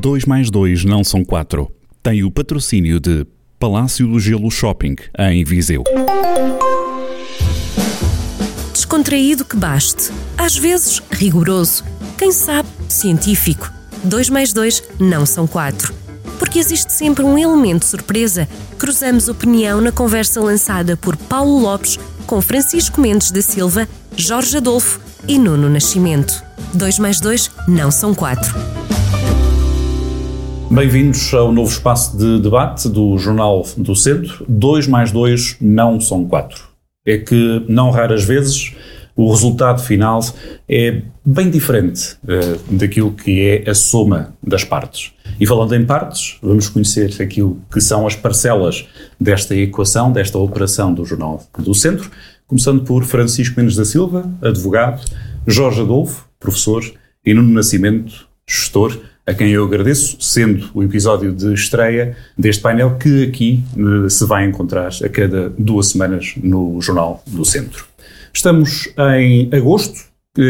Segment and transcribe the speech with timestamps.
[0.00, 1.70] 2 mais 2 não são 4.
[2.02, 3.24] Tem o patrocínio de
[3.56, 5.84] Palácio do Gelo Shopping, em Viseu.
[8.72, 10.10] Descontraído que baste.
[10.36, 11.84] Às vezes, rigoroso.
[12.18, 13.72] Quem sabe, científico.
[14.02, 15.94] 2 mais 2 não são 4.
[16.36, 18.48] Porque existe sempre um elemento surpresa.
[18.76, 21.96] Cruzamos opinião na conversa lançada por Paulo Lopes
[22.26, 26.42] com Francisco Mendes da Silva, Jorge Adolfo e Nuno Nascimento.
[26.74, 28.54] 2 mais 2 não são 4.
[30.70, 34.44] Bem-vindos ao novo espaço de debate do Jornal do Centro.
[34.48, 36.62] 2 mais 2 não são 4.
[37.06, 38.74] É que, não raras vezes,
[39.16, 40.20] o resultado final
[40.68, 45.12] é bem diferente uh, daquilo que é a soma das partes.
[45.38, 48.86] E falando em partes, vamos conhecer aquilo que são as parcelas
[49.18, 52.10] desta equação, desta operação do Jornal do Centro,
[52.50, 55.04] começando por Francisco Mendes da Silva, advogado,
[55.46, 56.84] Jorge Adolfo, professor,
[57.24, 62.96] e Nuno Nascimento, gestor, a quem eu agradeço, sendo o episódio de estreia deste painel
[62.96, 67.84] que aqui uh, se vai encontrar a cada duas semanas no Jornal do Centro.
[68.34, 70.00] Estamos em agosto,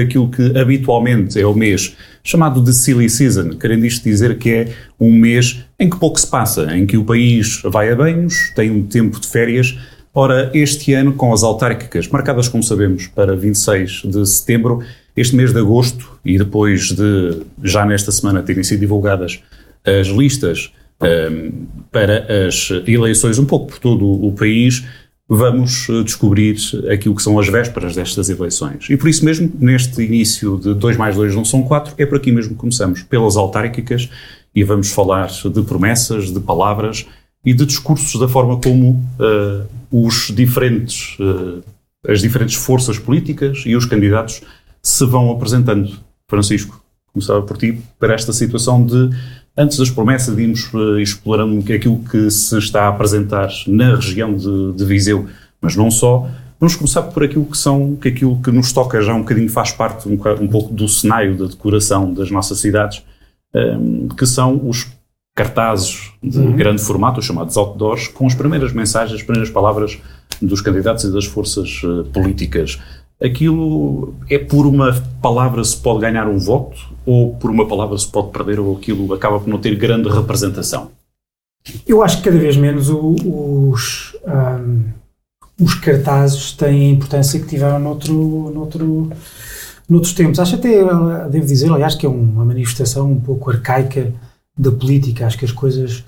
[0.03, 4.73] aquilo que habitualmente é o mês chamado de Silly Season, querendo isto dizer que é
[4.99, 8.71] um mês em que pouco se passa, em que o país vai a banhos, tem
[8.71, 9.77] um tempo de férias.
[10.13, 14.81] Ora, este ano, com as autárquicas marcadas, como sabemos, para 26 de setembro,
[15.17, 19.41] este mês de agosto, e depois de já nesta semana terem sido divulgadas
[19.85, 24.85] as listas um, para as eleições um pouco por todo o país,
[25.29, 26.57] vamos eh, descobrir
[26.93, 28.91] aquilo que são as vésperas destas eleições.
[28.91, 32.17] E por isso mesmo, neste início de 2 mais 2 não são 4, é por
[32.17, 34.11] aqui mesmo que começamos, pelas autárquicas,
[34.53, 37.07] e vamos falar de promessas, de palavras
[37.45, 41.63] e de discursos da forma como uh, os diferentes, uh,
[42.07, 44.43] as diferentes forças políticas e os candidatos
[44.83, 45.93] se vão apresentando.
[46.29, 46.83] Francisco,
[47.13, 49.11] começava por ti, para esta situação de
[49.57, 54.73] Antes das promessas, irmos uh, explorando aquilo que se está a apresentar na região de,
[54.73, 55.29] de Viseu,
[55.61, 56.29] mas não só.
[56.59, 59.73] Vamos começar por aquilo que são, que aquilo que nos toca já um bocadinho faz
[59.73, 63.03] parte um, um pouco do cenário da decoração das nossas cidades,
[63.55, 64.87] um, que são os
[65.35, 66.57] cartazes de uhum.
[66.57, 69.99] grande formato, os chamados outdoors, com as primeiras mensagens, as primeiras palavras
[70.41, 72.79] dos candidatos e das forças uh, políticas
[73.23, 78.09] aquilo é por uma palavra se pode ganhar um voto ou por uma palavra se
[78.09, 80.91] pode perder ou aquilo acaba por não ter grande representação?
[81.87, 83.17] Eu acho que cada vez menos o,
[83.71, 84.85] os, um,
[85.61, 89.11] os cartazes têm a importância que tiveram noutro, noutro,
[89.87, 90.41] noutros tempos.
[90.41, 90.83] Acho até,
[91.29, 94.11] devo dizer, aliás, que é uma manifestação um pouco arcaica
[94.61, 95.27] da política.
[95.27, 96.05] Acho que as coisas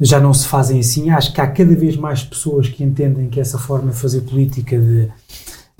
[0.00, 1.10] já não se fazem assim.
[1.10, 4.78] Acho que há cada vez mais pessoas que entendem que essa forma de fazer política
[4.78, 5.08] de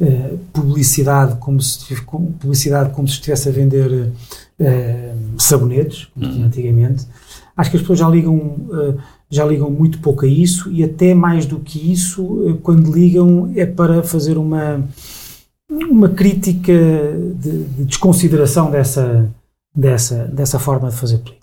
[0.01, 1.95] eh, publicidade como se
[2.41, 6.33] publicidade como se estivesse a vender uh, sabonetes, como uhum.
[6.33, 7.05] tinha antigamente.
[7.57, 8.97] Acho que as pessoas já ligam uh,
[9.31, 13.67] já ligam muito pouco a isso e até mais do que isso, quando ligam é
[13.67, 14.84] para fazer uma
[15.69, 16.73] uma crítica
[17.34, 19.28] de, de desconsideração dessa
[19.75, 21.38] dessa dessa forma de fazer política.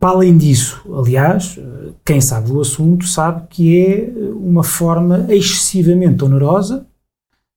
[0.00, 1.60] Para além disso, aliás,
[2.04, 6.86] quem sabe do assunto sabe que é uma forma excessivamente onerosa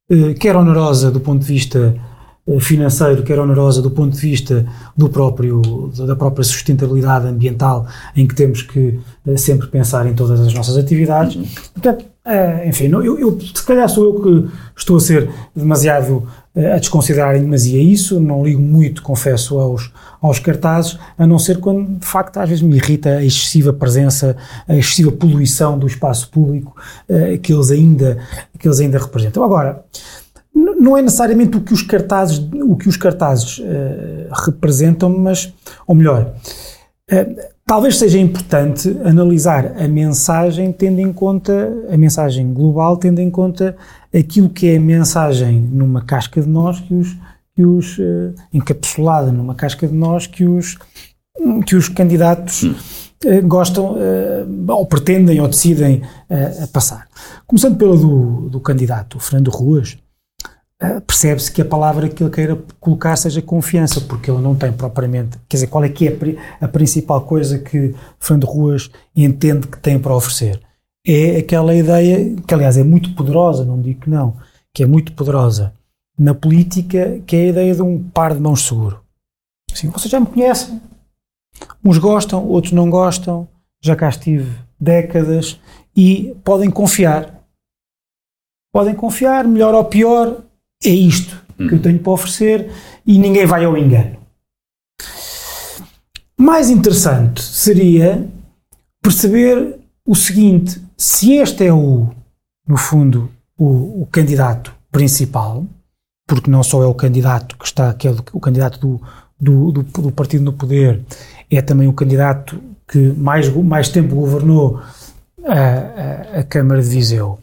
[0.10, 2.13] eh, quer onerosa do ponto de vista eh,
[2.60, 4.66] financeiro, quer onerosa do ponto de vista
[4.98, 5.62] do próprio,
[6.06, 10.76] da própria sustentabilidade ambiental, em que temos que eh, sempre pensar em todas as nossas
[10.76, 11.36] atividades.
[11.72, 12.06] Portanto,
[12.66, 17.42] enfim, eu, eu, se calhar sou eu que estou a ser demasiado a desconsiderar em
[17.42, 22.38] demasia isso, não ligo muito, confesso, aos, aos cartazes, a não ser quando, de facto,
[22.38, 24.38] às vezes me irrita a excessiva presença,
[24.68, 26.76] a excessiva poluição do espaço público
[27.42, 28.20] que, eles ainda,
[28.60, 29.44] que eles ainda representam.
[29.44, 29.84] Agora,
[30.64, 33.64] não é necessariamente o que os cartazes, o que os cartazes uh,
[34.46, 35.54] representam, mas,
[35.88, 36.34] ou melhor,
[37.12, 43.30] uh, talvez seja importante analisar a mensagem tendo em conta, a mensagem global, tendo em
[43.30, 43.76] conta
[44.14, 47.18] aquilo que é a mensagem numa casca de nós que os,
[47.56, 50.78] que os uh, encapsulada numa casca de nós que os,
[51.66, 53.96] que os candidatos uh, gostam
[54.68, 56.02] ou pretendem ou decidem
[56.74, 57.08] passar.
[57.48, 59.98] Começando pela do, do candidato Fernando Ruas,
[61.08, 65.38] percebe-se que a palavra que ele queira colocar seja confiança, porque ele não tem propriamente,
[65.48, 66.12] quer dizer, qual é que é
[66.60, 70.60] a, a principal coisa que Fernando Ruas entende que tem para oferecer?
[71.06, 74.38] é aquela ideia, que aliás é muito poderosa, não digo que não,
[74.74, 75.74] que é muito poderosa
[76.18, 79.04] na política, que é a ideia de um par de mãos seguro.
[79.72, 80.82] Assim, vocês já me conhecem,
[81.84, 83.48] uns gostam, outros não gostam,
[83.82, 85.60] já cá estive décadas
[85.96, 87.42] e podem confiar.
[88.72, 90.42] Podem confiar, melhor ou pior,
[90.86, 92.70] é isto que eu tenho para oferecer
[93.06, 94.18] e ninguém vai ao engano.
[96.38, 98.28] Mais interessante seria
[99.02, 102.10] perceber o seguinte: se este é o,
[102.68, 105.66] no fundo, o, o candidato principal,
[106.28, 109.02] porque não só é o candidato que está, que é o, o candidato do,
[109.40, 111.02] do, do, do, partido no poder,
[111.50, 114.82] é também o candidato que mais, mais tempo governou
[115.46, 117.40] a, a, a Câmara de Viseu.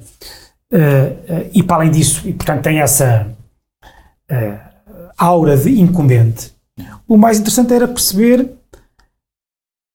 [0.72, 3.26] Uh, e para além disso, e portanto tem essa
[4.30, 4.70] uh,
[5.18, 6.52] aura de incumbente,
[7.08, 8.48] o mais interessante era perceber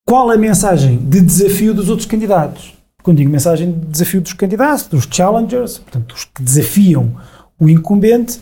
[0.05, 2.73] qual a mensagem de desafio dos outros candidatos.
[3.01, 7.15] Quando digo mensagem de desafio dos candidatos, dos challengers, portanto, os que desafiam
[7.59, 8.41] o incumbente,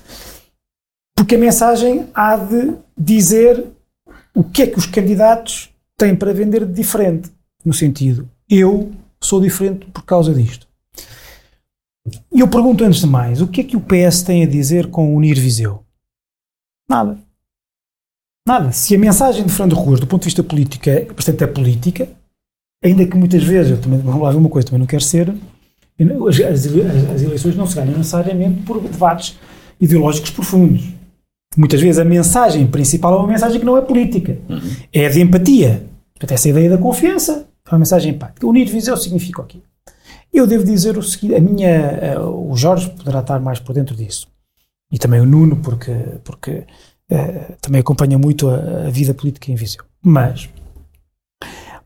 [1.16, 3.64] porque a mensagem há de dizer
[4.34, 7.32] o que é que os candidatos têm para vender de diferente.
[7.64, 8.92] No sentido, eu
[9.22, 10.68] sou diferente por causa disto.
[12.34, 14.88] E eu pergunto antes de mais, o que é que o PS tem a dizer
[14.88, 15.84] com unir Viseu?
[16.90, 17.18] Nada.
[18.46, 18.72] Nada.
[18.72, 22.10] Se a mensagem de Fernando Ruas, do ponto de vista político, é bastante é política,
[22.84, 25.34] ainda que muitas vezes, eu também, vamos lá ver uma coisa, também não quero ser,
[26.28, 26.66] as, as,
[27.16, 29.40] as eleições não se ganham necessariamente por debates
[29.80, 30.84] ideológicos profundos.
[31.56, 34.60] Muitas vezes a mensagem principal é uma mensagem que não é política, uhum.
[34.92, 35.86] é de empatia.
[36.14, 38.46] Portanto, essa ideia da confiança é uma mensagem empática.
[38.46, 39.60] Unir Viseu significa o quê?
[40.34, 43.96] Eu devo dizer o seguinte, a minha, uh, o Jorge poderá estar mais por dentro
[43.96, 44.28] disso,
[44.92, 45.92] e também o Nuno, porque,
[46.24, 46.66] porque
[47.12, 49.84] uh, também acompanha muito a, a, vida política em Viseu.
[50.02, 50.50] Mas,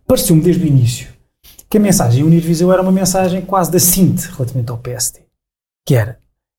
[0.05, 1.15] pareceu-me desde o início
[1.69, 5.19] que a mensagem Unir Viseu era uma mensagem quase da síntese relativamente ao PSD,
[5.85, 6.17] que era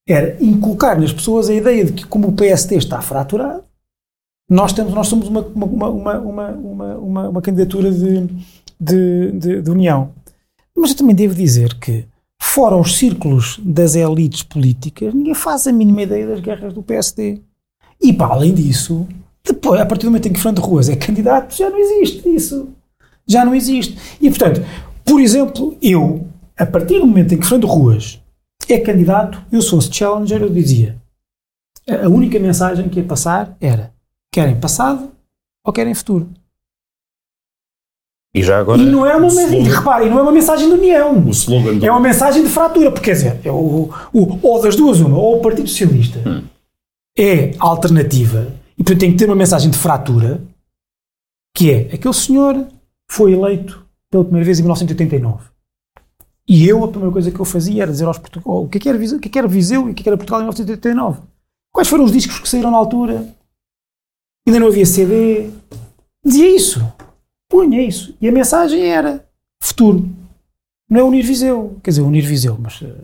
[0.08, 3.62] era inculcar nas pessoas a ideia de que, como o PST está fraturado,
[4.48, 8.26] nós, temos, nós somos uma, uma, uma, uma, uma candidatura de,
[8.80, 10.14] de, de, de, união.
[10.78, 12.06] Mas eu também devo dizer que,
[12.40, 17.40] fora os círculos das elites políticas, ninguém faz a mínima ideia das guerras do PSD.
[18.00, 19.06] E, para além disso,
[19.44, 22.68] depois, a partir do momento em que Fernando Ruas é candidato, já não existe isso.
[23.26, 23.98] Já não existe.
[24.20, 24.64] E, portanto,
[25.04, 26.26] por exemplo, eu,
[26.56, 28.22] a partir do momento em que Fernando Ruas
[28.68, 30.96] é candidato, eu fosse challenger, eu dizia
[31.88, 33.92] a única mensagem que ia passar era
[34.32, 35.10] querem passado
[35.64, 36.28] ou querem futuro.
[38.38, 38.80] E já agora.
[38.80, 41.18] E não é uma mensagem, reparem, não é uma mensagem de união.
[41.26, 41.86] O slogan do...
[41.86, 45.18] É uma mensagem de fratura, porque quer dizer, é o, o, ou das duas, uma,
[45.18, 46.42] ou o Partido Socialista hum.
[47.18, 50.40] é alternativa e portanto tem que ter uma mensagem de fratura,
[51.54, 52.64] que é aquele senhor
[53.10, 55.44] foi eleito pela primeira vez em 1989.
[56.48, 58.80] E eu, a primeira coisa que eu fazia era dizer aos portugueses o que, é
[58.80, 60.16] que era Viseu, o que, é que era Viseu e o que, é que era
[60.16, 61.20] Portugal em 1989.
[61.74, 63.34] Quais foram os discos que saíram na altura?
[64.46, 65.50] Ainda não havia CD.
[66.24, 66.92] Dizia isso.
[67.48, 68.14] Punha isso.
[68.20, 69.24] E a mensagem era
[69.60, 70.08] futuro.
[70.90, 71.78] Não é unir Viseu.
[71.82, 72.94] Quer dizer, unir Viseu, mas uh,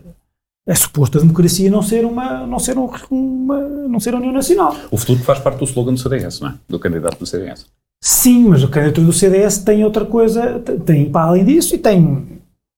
[0.66, 4.32] é suposto a democracia não ser uma, não ser um, uma, não ser a União
[4.32, 4.76] Nacional.
[4.90, 6.54] O futuro faz parte do slogan do CDS, não é?
[6.68, 7.66] Do candidato do CDS.
[8.02, 12.34] Sim, mas o candidato do CDS tem outra coisa, tem para além disso e tem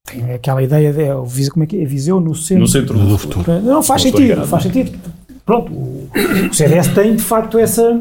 [0.06, 3.18] tem aquela ideia de é, como é que é, Viseu no centro, no centro do,
[3.18, 3.60] futuro.
[3.60, 4.98] Não, faz não sentido, faz sentido.
[5.44, 6.08] Pronto, o,
[6.48, 8.00] o CDS tem de facto essa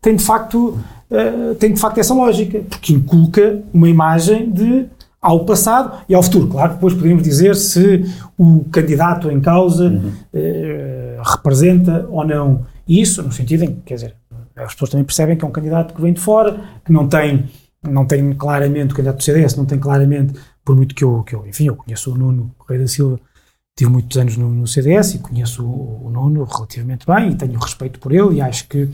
[0.00, 0.78] tem de facto
[1.10, 4.86] uh, tem de facto essa lógica, porque inculca uma imagem de
[5.20, 6.48] ao passado e ao futuro.
[6.48, 8.04] Claro, depois podemos dizer se
[8.38, 10.12] o candidato em causa uhum.
[10.32, 14.16] uh, representa ou não isso, no sentido em que, quer dizer,
[14.56, 17.48] as pessoas também percebem que é um candidato que vem de fora, que não tem,
[17.82, 21.34] não tem claramente, o candidato do CDS não tem claramente por muito que eu, que
[21.34, 23.18] eu, enfim, eu conheço o Nuno Correia da Silva,
[23.76, 27.58] tive muitos anos no, no CDS e conheço o, o, Nuno relativamente bem e tenho
[27.58, 28.88] respeito por ele e acho que,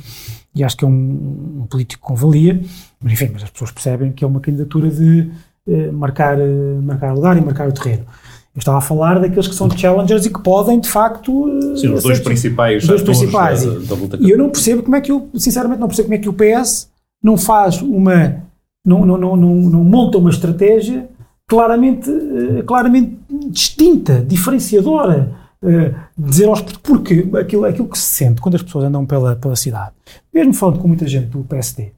[0.56, 2.60] e acho que é um, um político com valia,
[3.00, 5.30] mas enfim, mas as pessoas percebem que é uma candidatura de
[5.68, 8.06] eh, marcar, eh, marcar lugar e marcar o terreno.
[8.54, 11.46] Eu estava a falar daqueles que são challengers e que podem, de facto.
[11.74, 12.86] Eh, Sim, os dois principais.
[12.86, 13.64] Dois principais.
[13.66, 16.14] Da, da luta e eu não percebo como é que eu, sinceramente, não percebo como
[16.14, 16.88] é que o PS
[17.22, 18.42] não faz uma.
[18.82, 21.06] não, não, não, não, não monta uma estratégia
[21.46, 23.18] claramente, eh, claramente
[23.50, 25.45] distinta, diferenciadora.
[25.62, 29.56] Uh, dizer aos porque aquilo, aquilo que se sente quando as pessoas andam pela, pela
[29.56, 29.94] cidade,
[30.32, 31.92] mesmo falando com muita gente do PSD,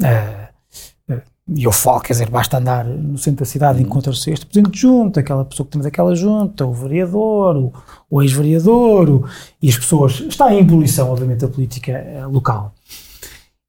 [0.00, 3.88] uh, uh, e eu falo, quer dizer, basta andar no centro da cidade e uhum.
[3.88, 7.72] encontra-se este presidente de junta, aquela pessoa que tem daquela junta, o vereador, o,
[8.10, 9.30] o ex-vereador,
[9.62, 10.20] e as pessoas.
[10.20, 12.74] Está em ebulição, obviamente, a política local.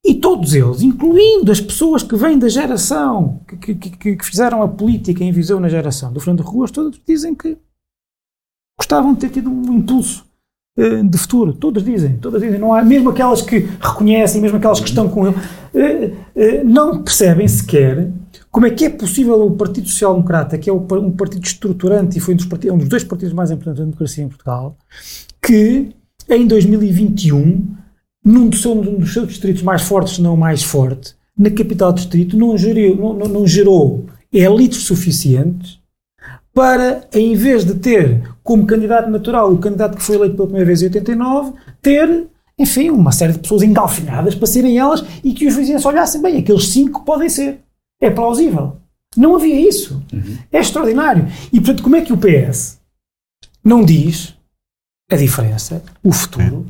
[0.03, 4.67] E todos eles, incluindo as pessoas que vêm da geração, que, que, que fizeram a
[4.67, 7.57] política em Viseu na geração do Fernando Ruas, todos dizem que
[8.77, 10.25] gostavam de ter tido um impulso
[10.77, 11.53] uh, de futuro.
[11.53, 12.59] Todas dizem, todas dizem.
[12.59, 17.47] Não há, mesmo aquelas que reconhecem, mesmo aquelas que estão com ele, uh, não percebem
[17.47, 18.11] sequer
[18.51, 22.19] como é que é possível o Partido Social Democrata, que é um partido estruturante e
[22.19, 24.75] foi um dos, partidos, um dos dois partidos mais importantes da democracia em Portugal,
[25.41, 25.91] que
[26.29, 27.75] em 2021
[28.25, 31.97] num dos, seus, dos seus distritos mais fortes, se não mais forte, na capital do
[31.97, 35.79] distrito não gerou, não, não, não gerou elites suficientes
[36.53, 40.65] para, em vez de ter como candidato natural o candidato que foi eleito pela primeira
[40.65, 41.51] vez em 89,
[41.81, 42.27] ter,
[42.57, 46.37] enfim, uma série de pessoas engalfinhadas para serem elas e que os vizinhos olhassem bem,
[46.37, 47.59] aqueles cinco podem ser.
[48.01, 48.77] É plausível.
[49.17, 50.01] Não havia isso.
[50.13, 50.37] Uhum.
[50.49, 51.27] É extraordinário.
[51.51, 52.79] E, portanto, como é que o PS
[53.61, 54.33] não diz
[55.11, 56.65] a diferença, o futuro,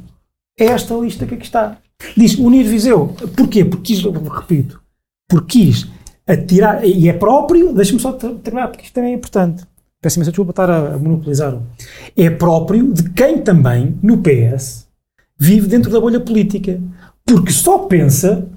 [0.60, 1.78] é esta lista que aqui está.
[2.16, 3.16] Diz unir Viseu.
[3.36, 3.64] Porquê?
[3.64, 4.82] Porque quis, repito,
[5.30, 5.88] porque quis
[6.26, 9.64] atirar, e é próprio, deixa-me só terminar, porque isto também é importante.
[10.08, 11.58] Peço imensa desculpa estar a, monopolizar.
[12.16, 14.88] É próprio de quem também, no PS,
[15.38, 16.80] vive dentro da bolha política.
[17.26, 18.48] Porque só pensa,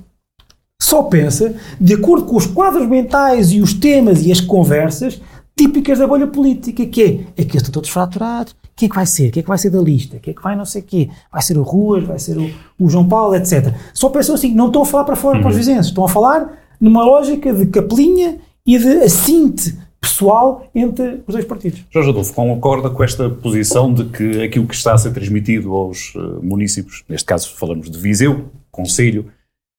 [0.80, 5.21] só pensa, de acordo com os quadros mentais e os temas e as conversas
[5.59, 9.04] típicas da bolha política, que é, é que estão todos fraturados, que é que vai
[9.04, 9.28] ser?
[9.28, 10.16] O que é que vai ser da lista?
[10.16, 11.11] O que é que vai não sei o quê?
[11.30, 13.75] Vai ser o Ruas, vai ser o, o João Paulo, etc.
[13.92, 15.42] Só pensam assim, não estão a falar para fora uhum.
[15.42, 15.61] para os uhum.
[15.61, 21.45] vizinhos, estão a falar numa lógica de capelinha e de assinte pessoal entre os dois
[21.45, 21.85] partidos.
[21.90, 26.14] Jorge Adolfo, concorda com esta posição de que aquilo que está a ser transmitido aos
[26.14, 29.30] uh, municípios, neste caso falamos de Viseu, Conselho,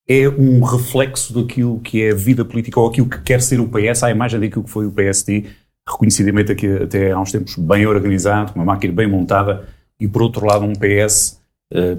[0.07, 3.67] é um reflexo daquilo que é a vida política ou aquilo que quer ser o
[3.67, 5.45] PS, à imagem daquilo que foi o PSD
[5.87, 9.67] reconhecidamente aqui até há uns tempos bem organizado, uma máquina bem montada,
[9.99, 11.39] e por outro lado um PS
[11.73, 11.97] eh,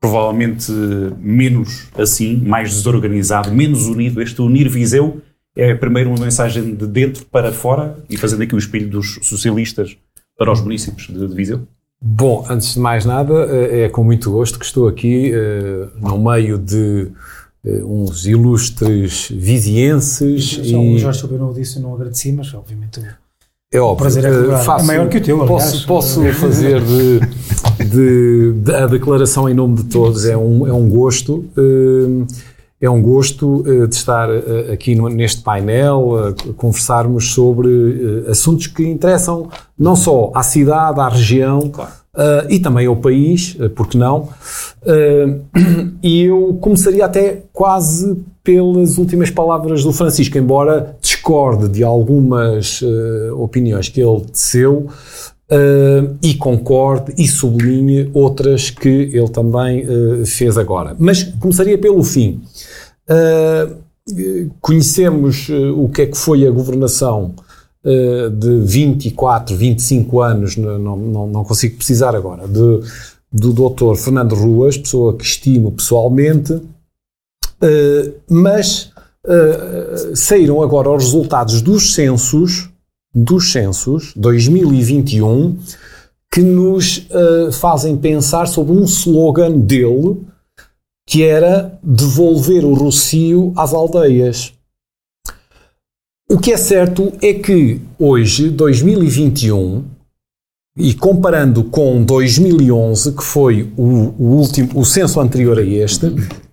[0.00, 0.72] provavelmente
[1.18, 4.20] menos assim, mais desorganizado, menos unido.
[4.20, 5.22] Este unir Viseu
[5.56, 9.96] é primeiro uma mensagem de dentro para fora e fazendo aqui o espelho dos socialistas
[10.36, 11.66] para os municípios de, de Viseu?
[12.00, 16.18] Bom, antes de mais nada, eh, é com muito gosto que estou aqui uh, no
[16.18, 17.08] meio de
[17.64, 20.58] uh, uns ilustres vizienses.
[20.64, 20.74] e...
[20.74, 23.00] O Jorge Soberano disse, eu não agradeci, mas obviamente
[23.72, 23.92] é óbvio.
[23.92, 27.20] O prazer é, faço, é maior que o teu, Posso, posso fazer de,
[27.86, 31.48] de, de, a declaração em nome de todos, é um, é um gosto.
[31.56, 32.26] Uh,
[32.82, 34.28] é um gosto de estar
[34.72, 39.48] aqui neste painel, a conversarmos sobre assuntos que interessam
[39.78, 44.28] não só à cidade, à região, claro uh, e também ao país, uh, porque não?
[44.82, 45.40] Uh,
[46.02, 52.82] e eu começaria até quase pelas últimas palavras do Francisco, embora discorde de algumas
[53.36, 54.88] opiniões que ele teceu,
[56.20, 59.86] e concorde e sublinhe outras que ele também
[60.26, 60.96] fez agora.
[60.98, 62.40] Mas começaria pelo fim.
[64.60, 67.34] Conhecemos o que é que foi a governação
[67.84, 72.80] uh, de 24, 25 anos, não, não, não consigo precisar agora, de,
[73.32, 73.96] do Dr.
[73.96, 76.60] Fernando Ruas, pessoa que estimo pessoalmente,
[78.28, 78.90] mas
[80.16, 82.68] saíram agora os resultados dos censos,
[83.14, 85.56] dos censos 2021,
[86.28, 87.06] que nos
[87.52, 90.18] fazem pensar sobre um slogan dele,
[91.12, 94.54] que era devolver o Rocio às aldeias.
[96.26, 99.84] O que é certo é que hoje, 2021,
[100.74, 106.06] e comparando com 2011, que foi o, o último, o censo anterior a este,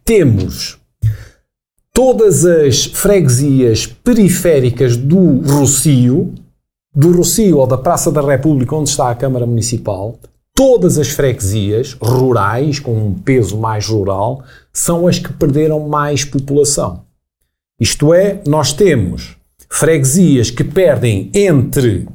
[0.03, 0.77] temos
[1.93, 6.33] todas as freguesias periféricas do Rocio,
[6.93, 10.19] do Rocio ou da Praça da República, onde está a Câmara Municipal,
[10.59, 17.05] todas as freguesias rurais, com um peso mais rural, são as que perderam mais população.
[17.79, 19.37] Isto é, nós temos
[19.69, 22.09] freguesias que perdem entre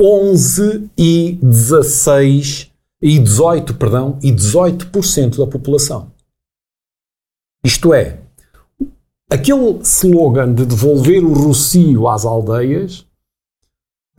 [0.00, 2.70] 11 e 16
[3.02, 6.10] e 18, perdão, e 18% da população.
[7.62, 8.20] Isto é,
[9.30, 13.04] aquele slogan de devolver o rocio às aldeias,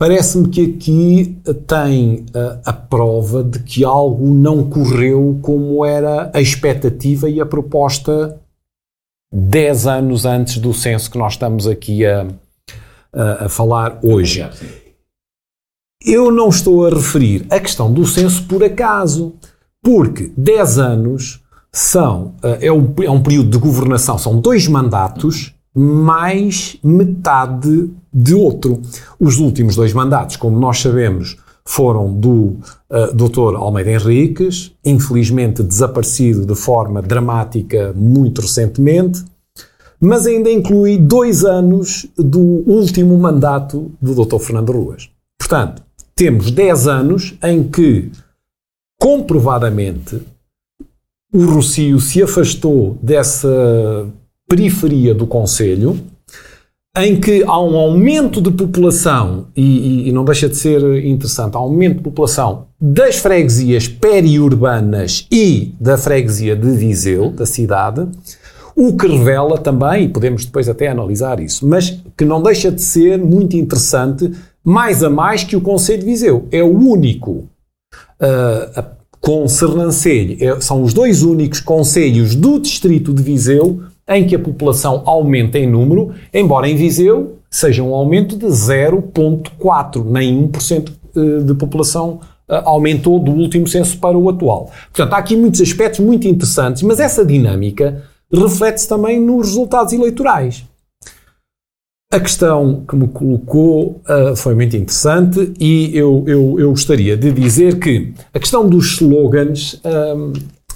[0.02, 6.40] parece-me que aqui tem a, a, prova de que algo não correu como era a
[6.40, 8.36] expectativa e a proposta
[9.32, 12.26] 10 anos antes do censo que nós estamos aqui a,
[13.12, 14.44] a, a falar hoje.
[16.04, 19.36] Eu não estou a referir a questão do censo por acaso,
[19.80, 25.54] porque 10 anos são, eh, é um, é um período de governação, são dois mandatos
[25.72, 28.80] mais metade de outro.
[29.18, 32.58] Os últimos dois mandatos, como nós sabemos, foram do uh,
[32.90, 33.54] eh, Dr.
[33.56, 39.24] Almeida Henriques, infelizmente desaparecido de forma dramática muito recentemente,
[40.00, 44.40] mas ainda inclui dois anos do último mandato do Dr.
[44.40, 45.08] Fernando Ruas.
[45.38, 45.82] Portanto,
[46.14, 48.10] temos 10 anos em que,
[49.00, 50.20] comprovadamente,
[51.32, 54.06] o Rocio se afastou dessa
[54.48, 55.98] periferia do Conselho,
[56.96, 61.56] em que há um aumento de população, e, e, e, não deixa de ser interessante,
[61.56, 68.06] há um aumento de população das freguesias periurbanas e da freguesia de Viseu, da cidade,
[68.74, 72.80] O que revela também, e podemos depois até analisar isso, mas que não deixa de
[72.80, 74.30] ser muito interessante,
[74.64, 76.48] mais a mais que o Conselho de Viseu.
[76.50, 77.48] É o único
[78.20, 78.84] uh,
[79.20, 84.38] com Sernancelho, é, são os dois únicos conselhos do distrito de Viseu em que a
[84.38, 91.44] população aumenta em número, embora em Viseu seja um aumento de 0,4, nem 1% eh,
[91.44, 94.70] de população eh, aumentou do último censo para o atual.
[94.90, 100.64] Portanto, há aqui muitos aspectos muito interessantes, mas essa dinâmica reflete-se também nos resultados eleitorais.
[102.10, 107.32] A questão que me colocou uh, foi muito interessante e eu, eu, eu, gostaria de
[107.32, 109.80] dizer que a questão dos slogans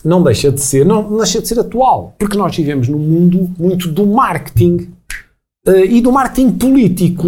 [0.07, 3.51] não deixa de ser, não, não deixa de ser atual, porque nós vivemos num mundo
[3.59, 4.93] muito do marketing
[5.67, 7.27] uh, e do marketing político.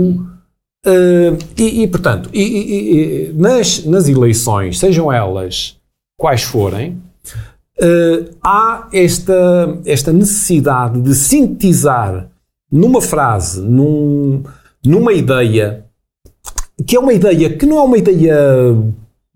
[0.86, 5.76] Uh, e, e, portanto, e, e, nas, nas eleições, sejam elas
[6.16, 7.02] quais forem,
[7.80, 12.28] uh, há esta, esta necessidade de sintetizar
[12.70, 14.44] numa frase, num,
[14.86, 15.84] numa ideia,
[16.86, 18.36] que é uma ideia que não é uma ideia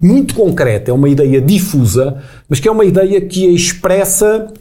[0.02, 4.52] muito concreta, é uma ideia difusa, mas que é uma ideia que expressa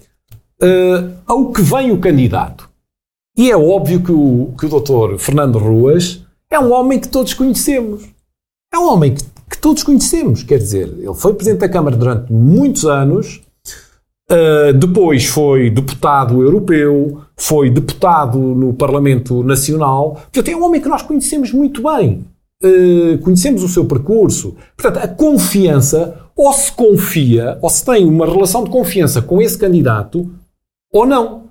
[0.62, 2.70] uh, ao que vem o candidato.
[3.36, 7.34] E é óbvio que o, que o doutor Fernando Ruas é um homem que todos
[7.34, 8.04] conhecemos.
[8.72, 10.44] É um homem que, que todos conhecemos.
[10.44, 13.42] Quer dizer, ele foi Presidente da Câmara durante muitos anos,
[14.30, 20.22] uh, depois foi deputado europeu, foi deputado no Parlamento Nacional.
[20.32, 22.26] Portanto, é um homem que nós conhecemos muito bem.
[22.64, 24.56] Uh, conhecemos o seu percurso.
[24.78, 29.58] Portanto, a confiança, ou se confia, ou se tem uma relação de confiança com esse
[29.58, 30.30] candidato,
[30.92, 31.50] ou não.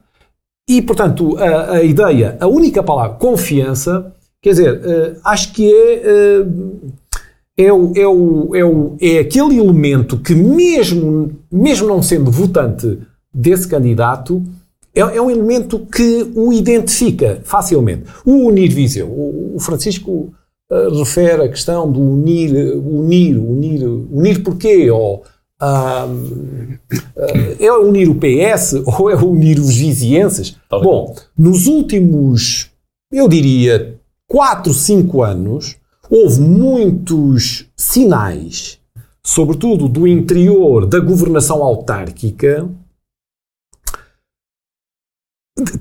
[0.68, 6.40] E, portanto, a, a ideia, a única palavra, confiança, quer dizer, uh, acho que é,
[6.40, 6.92] uh,
[7.58, 12.98] é, o, é, o, é, o, é aquele elemento que, mesmo, mesmo não sendo votante
[13.34, 14.42] desse candidato,
[14.94, 18.04] é, é um elemento que o identifica facilmente.
[18.24, 20.32] O Unir Viseu, o, o Francisco
[20.70, 24.90] uh, refere a questão do unir, unir, unir, unir porquê?
[24.90, 25.24] Ou
[25.62, 26.78] Uh,
[27.58, 30.56] é unir o PS ou é unir os vizienses?
[30.70, 32.70] Bom, nos últimos,
[33.12, 35.76] eu diria, 4, 5 anos,
[36.08, 38.78] houve muitos sinais,
[39.22, 42.66] sobretudo do interior da governação autárquica,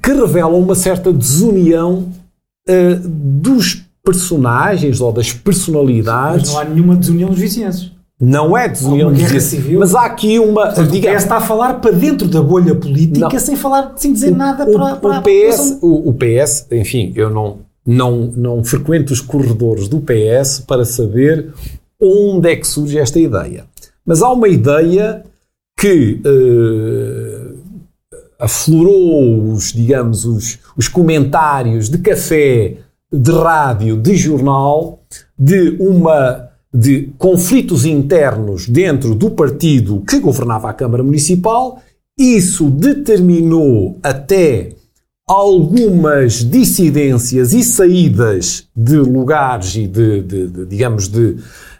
[0.04, 2.12] que revelam uma certa desunião
[2.67, 6.50] uh, dos personagens ou das personalidades.
[6.50, 7.92] Mas não há nenhuma desunião dos vizinhenses.
[8.22, 9.80] Não é desunião de guerra civil.
[9.80, 10.66] Mas há aqui uma.
[10.66, 13.40] Portanto, diga, o PS está a falar para dentro da bolha política não.
[13.40, 17.14] sem falar, sem dizer o, nada o, para, para o PS, o, o, PS, enfim,
[17.16, 21.54] eu não, não, não frequento os corredores do PS para saber
[22.02, 23.66] onde é que surge esta ideia.
[24.06, 25.24] Mas há uma ideia
[25.80, 27.56] que uh,
[28.38, 32.78] aflorou os, digamos, os, os comentários de café,
[33.12, 35.00] de rádio, de jornal,
[35.38, 41.82] de uma de conflitos internos dentro do partido que governava a Câmara Municipal.
[42.17, 44.76] Isso determinou até
[45.28, 51.38] algumas dissidências e saídas de lugares e de, de, de digamos, de,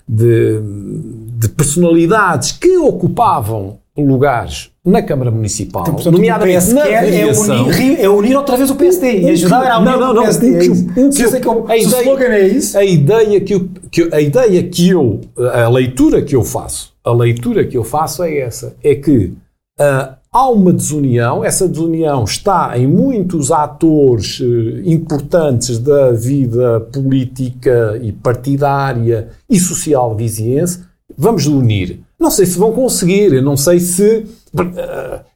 [0.08, 8.00] de, personalidades que ocupavam lugares na Câmara Municipal, então, portanto, nomeadamente na é, é, unir,
[8.00, 10.48] é unir outra vez o PSD e ajudar a unir não, não, não, o PSD.
[10.48, 10.70] O que,
[11.02, 11.26] o que, é
[11.68, 12.78] a, ideia, é isso?
[12.78, 17.12] A ideia que, eu, que a ideia que eu, a leitura que eu faço, a
[17.12, 19.34] leitura que eu faço é essa, é que
[19.80, 28.00] uh, há uma desunião, essa desunião está em muitos atores uh, importantes da vida política
[28.02, 30.80] e partidária e social viziense,
[31.18, 32.00] vamos unir.
[32.20, 34.26] Não sei se vão conseguir, não sei se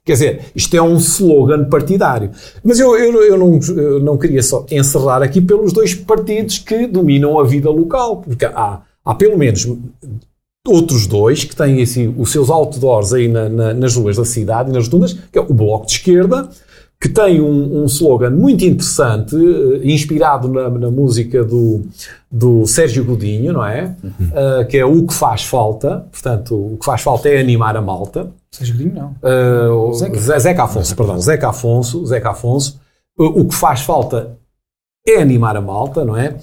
[0.05, 2.31] Quer dizer, isto é um slogan partidário.
[2.63, 6.87] Mas eu, eu, eu, não, eu não queria só encerrar aqui pelos dois partidos que
[6.87, 9.67] dominam a vida local, porque há, há pelo menos
[10.67, 14.69] outros dois que têm assim, os seus outdoors aí na, na, nas ruas da cidade
[14.69, 16.49] e nas dunas, que é o Bloco de Esquerda,
[17.03, 21.81] que tem um, um slogan muito interessante, uh, inspirado na, na, música do,
[22.31, 23.93] do Sérgio Godinho, não é?
[24.01, 24.11] Uhum.
[24.27, 26.05] Uh, que é O que faz falta.
[26.09, 28.31] Portanto, o que faz falta é animar a malta.
[28.53, 29.15] Sérgio Godinho, não.
[29.89, 30.39] Uh, Zeca.
[30.39, 31.19] Zeca Afonso, perdão.
[31.19, 32.05] Zeca Afonso.
[32.05, 32.79] Zeca Afonso.
[33.17, 34.37] o que faz falta
[35.07, 36.37] é animar a malta, não é?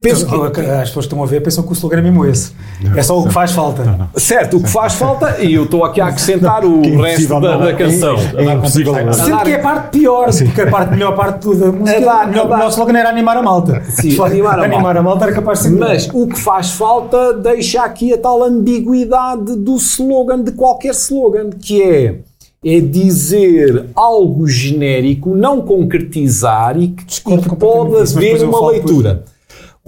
[0.00, 0.60] Penso que...
[0.60, 2.52] As pessoas que estão a ver pensam que o slogan é mesmo esse.
[2.94, 3.82] É só o que faz falta.
[3.82, 4.08] Não, não.
[4.14, 7.56] Certo, o que faz falta, e eu estou aqui a acrescentar o é resto da,
[7.56, 8.14] da, canção.
[8.36, 8.94] É, é impossível.
[9.12, 10.46] Sendo que é a parte pior, Sim.
[10.46, 11.90] porque a parte melhor parte da música.
[11.90, 13.82] É lá, o nosso slogan era animar a malta.
[13.88, 14.98] Sim, animar, a, animar malta.
[15.00, 15.74] a malta era capaz de ser.
[15.74, 21.50] Mas o que faz falta deixa aqui a tal ambiguidade do slogan, de qualquer slogan,
[21.50, 22.20] que é
[22.64, 29.24] é dizer algo genérico, não concretizar e que, e que pode haver uma leitura.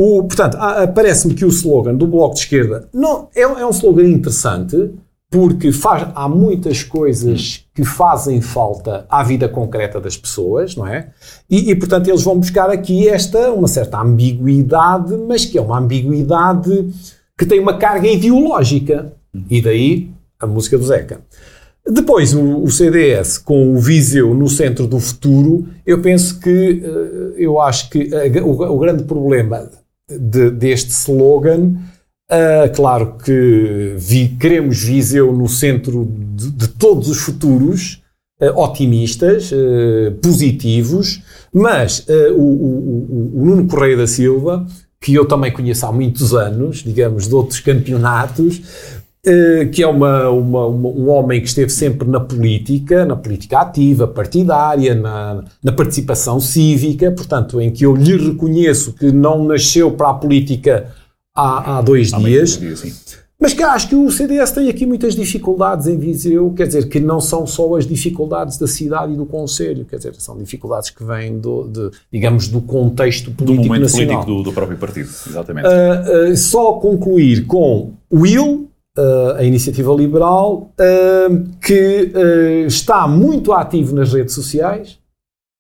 [0.03, 0.57] O, portanto,
[0.95, 4.95] parece-me que o slogan do Bloco de Esquerda não, é, é um slogan interessante,
[5.31, 11.11] porque faz, há muitas coisas que fazem falta à vida concreta das pessoas, não é?
[11.51, 15.79] E, e, portanto, eles vão buscar aqui esta, uma certa ambiguidade, mas que é uma
[15.79, 16.89] ambiguidade
[17.37, 19.13] que tem uma carga ideológica.
[19.51, 20.11] E daí
[20.41, 21.21] a música do Zeca.
[21.87, 27.35] Depois, o, o, CDS com o Viseu no centro do futuro, eu penso que, eh,
[27.37, 28.11] eu acho que
[28.43, 29.69] o, o grande problema
[30.19, 31.77] de, deste slogan.
[32.31, 38.03] Uh, claro que vi, queremos Viseu no centro de, de todos os futuros,
[38.41, 44.65] uh, otimistas, uh, positivos, mas o, o, o, Nuno Correia da Silva,
[45.01, 48.63] que eu também conheço há muitos anos, digamos, de outros campeonatos,
[49.73, 54.95] que é uma, uma, um homem que esteve sempre na política, na política ativa, partidária,
[54.95, 60.15] na, na participação cívica, portanto, em que eu lhe reconheço que não nasceu para a
[60.15, 60.95] política
[61.35, 62.59] há, há dois há dias.
[62.59, 66.91] dias mas que acho que o CDS tem aqui muitas dificuldades em Viseu, quer dizer,
[66.91, 70.91] que não são só as dificuldades da cidade e do Conselho, quer dizer, são dificuldades
[70.91, 74.07] que vêm, do, de, digamos, do contexto político do momento nacional.
[74.09, 75.67] político do, do, próprio partido, exatamente.
[75.67, 80.73] Uh, uh, só concluir com Will, uh, a iniciativa liberal,
[81.61, 82.13] que
[82.67, 84.99] está muito ativo nas redes sociais,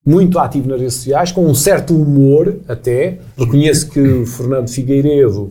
[0.04, 3.18] muito ativo nas redes sociais, com um certo humor até.
[3.36, 5.50] Reconheço que o Fernando Figueiredo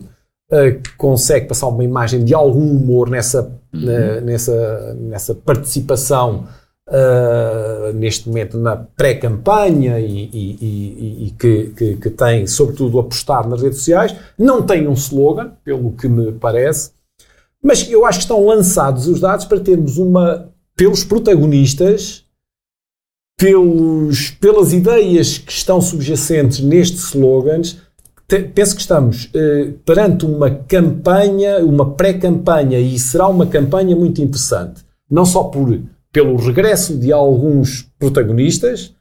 [0.50, 4.20] uh, consegue passar uma imagem de algum humor nessa, uhum.
[4.22, 6.46] nessa, nessa participação
[6.90, 13.48] uh, neste momento na pré-campanha e, e, e, e que, que, que, tem, sobretudo, apostar
[13.48, 14.14] nas redes sociais.
[14.36, 16.90] Não tem um slogan, pelo que me parece,
[17.62, 22.24] mas eu acho que estão lançados os dados para termos uma, pelos protagonistas,
[23.38, 27.78] pelos, pelas ideias que estão subjacentes nestes slogans,
[28.54, 34.84] penso que estamos eh, perante uma campanha, uma pré-campanha, e será uma campanha muito interessante.
[35.10, 35.80] Não só por,
[36.12, 38.94] pelo regresso de alguns protagonistas,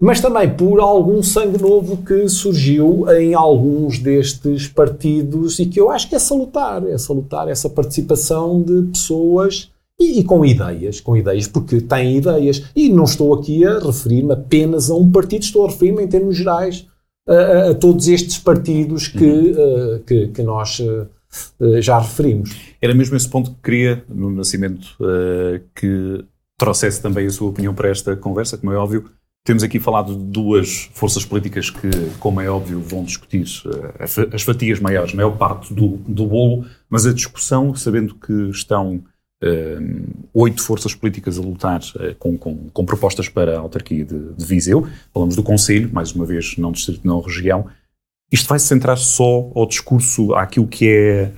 [0.00, 5.90] mas também por algum sangue novo que surgiu em alguns destes partidos e que eu
[5.90, 11.16] acho que é salutar, é salutar essa participação de pessoas e, e, com ideias, com
[11.16, 12.62] ideias, porque têm ideias.
[12.74, 16.36] E não estou aqui a referir-me apenas a um partido, estou a referir-me em termos
[16.36, 16.86] gerais
[17.28, 19.96] a, a, todos estes partidos que, uhum.
[19.96, 22.56] uh, que, que, nós uh, já referimos.
[22.80, 26.24] Era mesmo esse ponto que queria, no Nascimento, uh, que
[26.56, 29.10] trouxesse também a sua opinião para esta conversa, como é óbvio.
[29.48, 31.88] Temos aqui falado de duas forças políticas que,
[32.20, 33.46] como é óbvio, vão discutir
[34.30, 39.02] as fatias maiores, a maior parte do, do bolo, mas a discussão, sabendo que estão
[40.34, 44.44] oito forças políticas a lutar uh, com, com, com, propostas para a autarquia de, de,
[44.44, 44.86] Viseu.
[45.14, 47.68] Falamos do Conselho, mais uma vez, não distrito, não região.
[48.30, 51.32] Isto vai se centrar só ao discurso, àquilo que é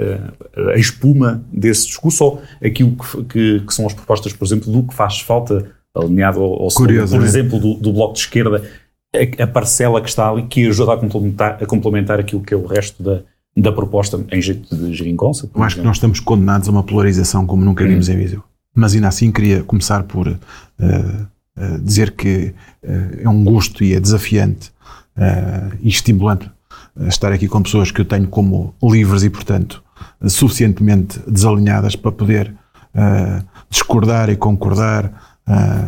[0.56, 4.72] uh, a espuma desse discurso, ou aquilo que, que, que, são as propostas, por exemplo,
[4.72, 8.62] do que faz falta, alinhado ao, ao Curioso, por exemplo, do, do, Bloco de Esquerda,
[9.14, 12.56] a, a, parcela que está ali, que ajuda a complementar, a complementar aquilo que é
[12.56, 13.22] o resto da,
[13.56, 15.50] da proposta em jeito de geringonça.
[15.54, 18.12] Eu acho que nós estamos condenados a uma polarização como nunca vimos hum.
[18.12, 18.42] em Viseu.
[18.74, 23.94] Mas ainda assim queria começar por uh, uh, dizer que uh, é um gosto e
[23.94, 24.72] é desafiante
[25.82, 26.50] e estimulante
[27.08, 29.82] estar aqui com pessoas que eu tenho como livres e, portanto,
[30.26, 32.54] suficientemente desalinhadas para poder
[33.68, 35.29] discordar e concordar.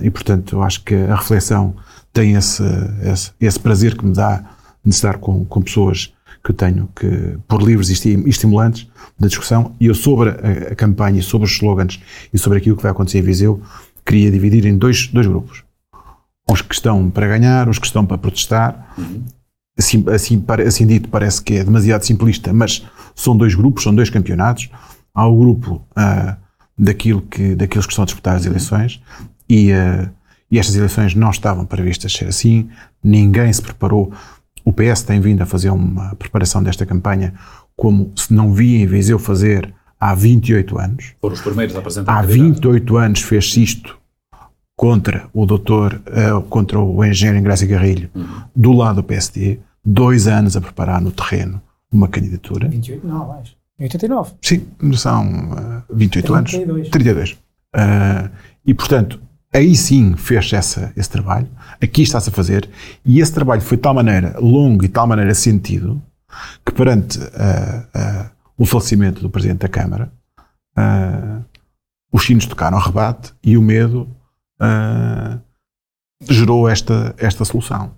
[0.02, 1.74] E, portanto, eu acho que a reflexão
[2.12, 2.62] tem esse,
[3.02, 4.44] esse, esse prazer que me dá
[4.84, 6.12] de estar com, com pessoas
[6.44, 11.22] que tenho que, por livres e estimulantes da discussão, e eu sobre a, a campanha,
[11.22, 12.00] sobre os slogans
[12.32, 13.62] e sobre aquilo que vai acontecer em Viseu,
[14.04, 15.62] queria dividir em dois, dois grupos.
[16.50, 18.92] Os que estão para ganhar, os que estão para protestar.
[18.98, 19.22] Uhum.
[19.78, 24.10] Assim, assim, assim dito, parece que é demasiado simplista, mas são dois grupos, são dois
[24.10, 24.68] campeonatos.
[25.14, 26.36] Há o grupo uh,
[26.76, 29.00] daquilo que, daqueles que estão a disputar as eleições
[29.52, 30.10] e, uh,
[30.50, 32.68] e estas eleições não estavam previstas ser assim,
[33.04, 34.12] ninguém se preparou
[34.64, 37.34] o PS tem vindo a fazer uma preparação desta campanha
[37.76, 41.14] como se não via em Viseu fazer há 28 anos.
[41.20, 42.16] Foram os primeiros a apresentar.
[42.16, 43.98] Há 28 anos fez-se isto
[44.76, 48.42] contra o doutor, uh, contra o engenheiro Ingrácia Garrilho, uhum.
[48.54, 51.60] do lado do PSD, dois anos a preparar no terreno
[51.90, 52.68] uma candidatura.
[52.68, 53.54] 28, não, mais.
[53.78, 54.32] 89.
[54.40, 56.68] Sim, são uh, 28 32.
[56.68, 56.88] anos.
[56.90, 57.30] 32.
[57.32, 58.30] Uh,
[58.64, 59.20] e, portanto,
[59.54, 61.48] Aí sim fez essa, esse trabalho,
[61.80, 62.68] aqui está-se a fazer,
[63.04, 66.02] e esse trabalho foi de tal maneira longo e de tal maneira sentido
[66.64, 70.10] que perante uh, uh, o falecimento do Presidente da Câmara,
[70.78, 71.44] uh,
[72.10, 74.08] os sinos tocaram rebate e o medo
[76.28, 77.90] gerou esta, esta solução.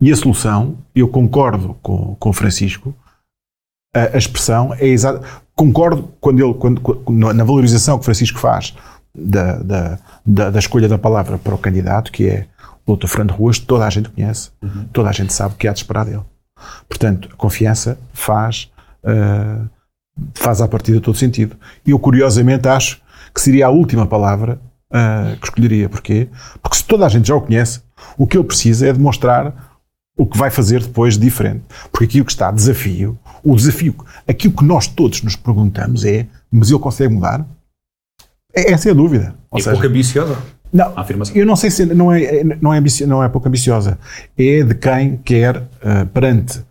[0.00, 2.92] E a solução, eu concordo com, com Francisco,
[3.94, 5.24] a, a expressão é exata.
[5.54, 6.80] Concordo quando ele, quando,
[7.32, 8.74] na valorização que Francisco faz
[9.14, 12.46] da, da, da, da, escolha da palavra para o candidato, que é
[12.86, 13.06] Dr.
[13.06, 14.88] Fernando Ruas, toda a gente conhece, uhum.
[14.92, 16.22] toda a gente sabe o que há de esperar dele.
[16.88, 18.70] Portanto, a confiança faz,
[19.04, 19.68] uh,
[20.34, 21.56] faz a partida todo sentido.
[21.86, 23.00] E eu, curiosamente, acho
[23.34, 25.88] que seria a última palavra uh, que escolheria.
[25.88, 26.28] Porquê?
[26.62, 27.82] Porque se toda a gente já o conhece,
[28.16, 29.74] o que ele precisa é demonstrar
[30.16, 31.64] o que vai fazer depois de diferente.
[31.90, 33.94] Porque aquilo que está desafio, o desafio,
[34.28, 37.44] aquilo que nós todos nos perguntamos é, mas ele consegue mudar?
[38.54, 39.34] É, essa é a dúvida.
[39.50, 40.38] Ou e seja, pouco ambiciosa.
[40.72, 40.92] Não,
[41.34, 43.96] eu não sei se não é, não é, ambicio, não é pouco ambiciosa.
[44.36, 46.64] É de quem quer, uh, perante o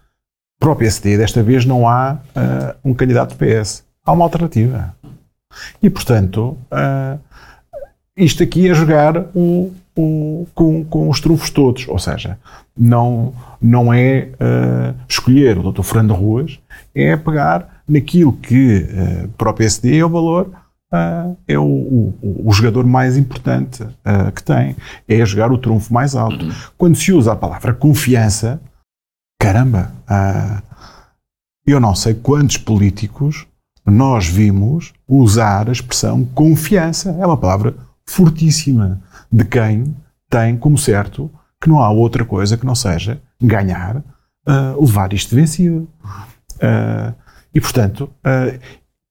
[0.60, 3.84] próprio PSD, desta vez não há uh, um candidato PS.
[4.06, 4.94] Há uma alternativa.
[5.82, 7.18] E, portanto, uh,
[8.18, 11.88] isto aqui é jogar o, o, com, com os trunfos todos.
[11.88, 12.38] Ou seja,
[12.78, 15.84] não, não é uh, escolher o Dr.
[15.84, 16.60] Fernando Ruas,
[16.94, 18.86] é pegar naquilo que
[19.38, 20.50] para o PSD é o valor,
[20.94, 24.76] uh, é o, o, o, jogador mais importante uh, que tem,
[25.08, 26.46] é jogar o trunfo mais alto.
[26.46, 26.52] Uhum.
[26.78, 28.62] Quando se usa a palavra confiança,
[29.42, 29.92] caramba,
[31.66, 33.46] eu não sei quantos políticos
[33.86, 37.16] nós vimos usar a expressão confiança.
[37.20, 37.76] É uma palavra
[38.06, 39.02] fortíssima
[39.32, 39.96] de quem
[40.30, 41.30] tem como certo
[41.62, 45.88] que não há outra coisa que não seja ganhar, uh, levar isto vencido.
[46.56, 47.14] Uh,
[47.54, 48.60] e, portanto, uh,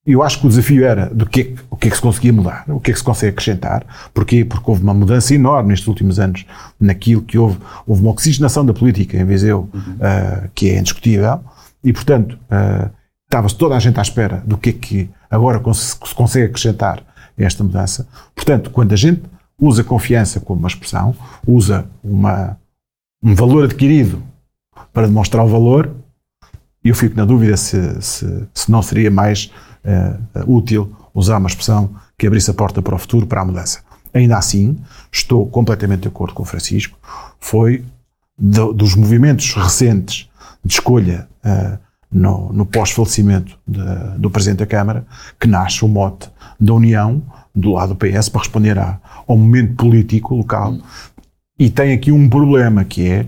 [0.04, 2.32] eu acho que o desafio era do que, é, o que é que se conseguia
[2.32, 3.84] mudar, o que é que se consegue acrescentar.
[4.14, 4.44] Porquê?
[4.44, 6.46] Porque houve uma mudança enorme nestes últimos anos
[6.78, 7.58] naquilo que houve.
[7.84, 9.98] Houve uma oxigenação da política em Viseu, uhum.
[10.54, 11.40] que é indiscutível.
[11.82, 12.38] E, portanto,
[13.24, 17.02] estava-se toda a gente à espera do que é que agora se consegue acrescentar
[17.36, 18.06] esta mudança.
[18.32, 19.22] Portanto, quando a gente
[19.58, 22.56] usa confiança como uma expressão, usa uma,
[23.20, 24.22] um valor adquirido
[24.92, 25.90] para demonstrar o valor,
[26.84, 29.50] eu fico na dúvida se, se, se não seria mais
[29.84, 33.80] uh, útil usar uma expressão que abrisse a porta para o futuro, para a mudança.
[34.14, 34.78] Ainda assim,
[35.10, 36.98] estou completamente de acordo com o Francisco,
[37.40, 37.84] foi
[38.38, 40.28] do, dos movimentos recentes
[40.64, 41.78] de escolha uh,
[42.10, 43.58] no, no pós-falecimento
[44.18, 45.06] do Presidente da Câmara
[45.40, 47.22] que nasce o mote da União
[47.54, 50.76] do lado do PS para responder à, ao momento político local.
[51.58, 53.26] E tem aqui um problema que é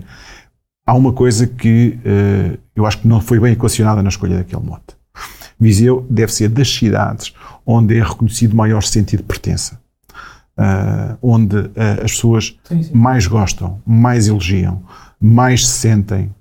[0.85, 4.61] há uma coisa que uh, eu acho que não foi bem equacionada na escolha daquele
[4.61, 4.94] mote.
[5.59, 7.33] Viseu deve ser das cidades
[7.65, 9.79] onde é reconhecido maior sentido de pertença.
[10.57, 11.71] Uh, onde uh,
[12.03, 12.93] as pessoas sim, sim.
[12.93, 14.81] mais gostam, mais elogiam,
[15.19, 16.33] mais se sentem,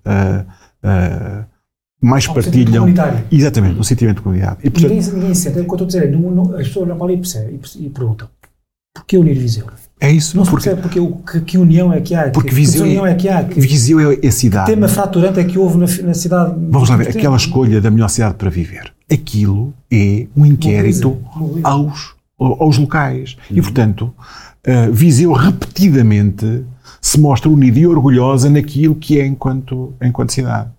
[2.00, 2.86] mais oh, partilham.
[3.30, 4.58] Exatamente, o sentimento de comunidade.
[4.62, 6.68] E, portanto, ninguém, ninguém sente, é o que eu estou a dizer, não, não, as
[6.68, 8.28] pessoas não e percebem e, e perguntam
[8.94, 9.66] porquê unir Viseu?
[10.00, 10.36] É isso.
[10.36, 12.30] Não se porque, percebe porque, que, que, união é que há.
[12.30, 13.44] Porque que, Viseu, que união é que há.
[13.44, 14.66] Que, Viseu é a cidade.
[14.66, 16.54] Que tema fraturante é que houve na, na cidade.
[16.70, 18.93] Vamos lá ver, aquela escolha da melhor cidade para viver.
[19.10, 21.18] Aquilo é um inquérito
[21.62, 23.36] aos, aos locais.
[23.50, 23.56] Uhum.
[23.58, 24.14] E, portanto,
[24.66, 26.64] uh, Viseu repetidamente
[27.00, 30.70] se mostra unida e orgulhosa naquilo que é enquanto, enquanto cidade.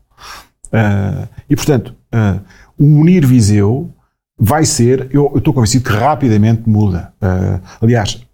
[0.67, 2.41] Uh, e, portanto, uh,
[2.77, 3.91] unir Viseu
[4.38, 7.13] vai ser, eu, eu estou convencido que rapidamente muda.
[7.21, 8.24] Uh, aliás,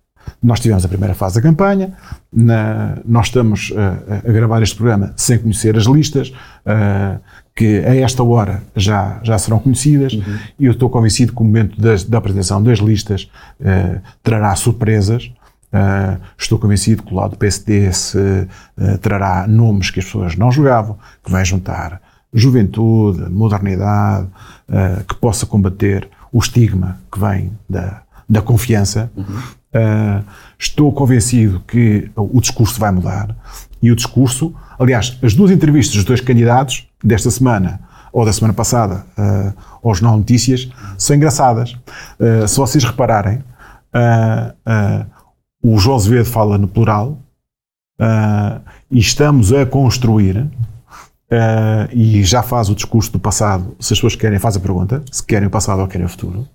[0.41, 1.93] nós tivemos a primeira fase da campanha,
[2.33, 6.33] na, nós estamos a, a, gravar este programa sem conhecer as listas,
[7.55, 10.39] que a esta hora já, já serão conhecidas, uhum.
[10.59, 13.29] e eu estou convencido que o momento das, da apresentação das listas
[14.23, 15.31] trará surpresas.
[15.73, 20.35] Uh, estou convencido que o lado do PSD se, uh, trará nomes que as pessoas
[20.35, 22.01] não jogavam, que vai juntar
[22.33, 24.27] juventude, modernidade,
[24.69, 29.11] uh, que possa combater o estigma que vem da, da confiança.
[29.15, 29.41] Uhum.
[29.73, 30.21] Uh,
[30.59, 33.33] estou convencido que o discurso vai mudar
[33.81, 37.79] e o discurso, aliás, as duas entrevistas dos dois candidatos desta semana
[38.11, 41.71] ou da semana passada uh, ao Jornal Notícias são engraçadas.
[42.19, 43.41] Uh, se vocês repararem,
[45.61, 47.19] o João Azevedo fala no plural
[48.89, 50.49] e estamos a construir
[51.91, 53.75] e já faz o discurso do passado.
[53.81, 56.47] Se as pessoas querem, faz a pergunta se querem o passado ou querem o futuro.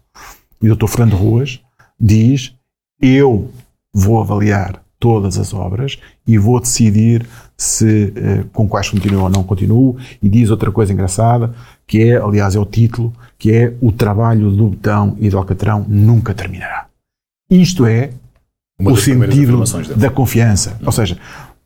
[0.63, 0.87] E o Dr.
[0.87, 1.61] Fernando Ruas
[2.01, 2.56] diz:
[3.01, 3.51] Eu
[3.93, 9.43] vou avaliar todas as obras e vou decidir se uh, com quais continuo ou não
[9.43, 9.97] continuo.
[10.23, 11.55] E diz outra coisa engraçada,
[11.87, 15.85] que é, aliás, é o título, que é o trabalho do Betão e do Alcatrão
[15.89, 16.87] nunca terminará.
[17.51, 18.11] Isto é
[18.79, 19.63] Uma o sentido
[19.97, 20.79] da confiança.
[20.85, 21.19] Ou seja,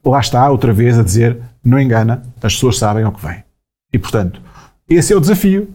[0.04, 3.42] lá está outra vez a dizer não engana, as pessoas sabem ao que vem.
[3.92, 4.40] E, portanto,
[4.88, 5.74] esse é o desafio.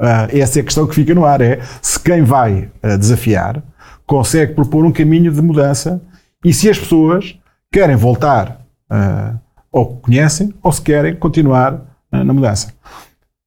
[0.00, 3.62] Uh, essa é a questão que fica no ar: é se quem vai uh, desafiar
[4.06, 6.00] consegue propor um caminho de mudança
[6.44, 7.38] e se as pessoas
[7.72, 9.38] querem voltar uh,
[9.72, 12.72] ou conhecem ou se querem continuar uh, na mudança.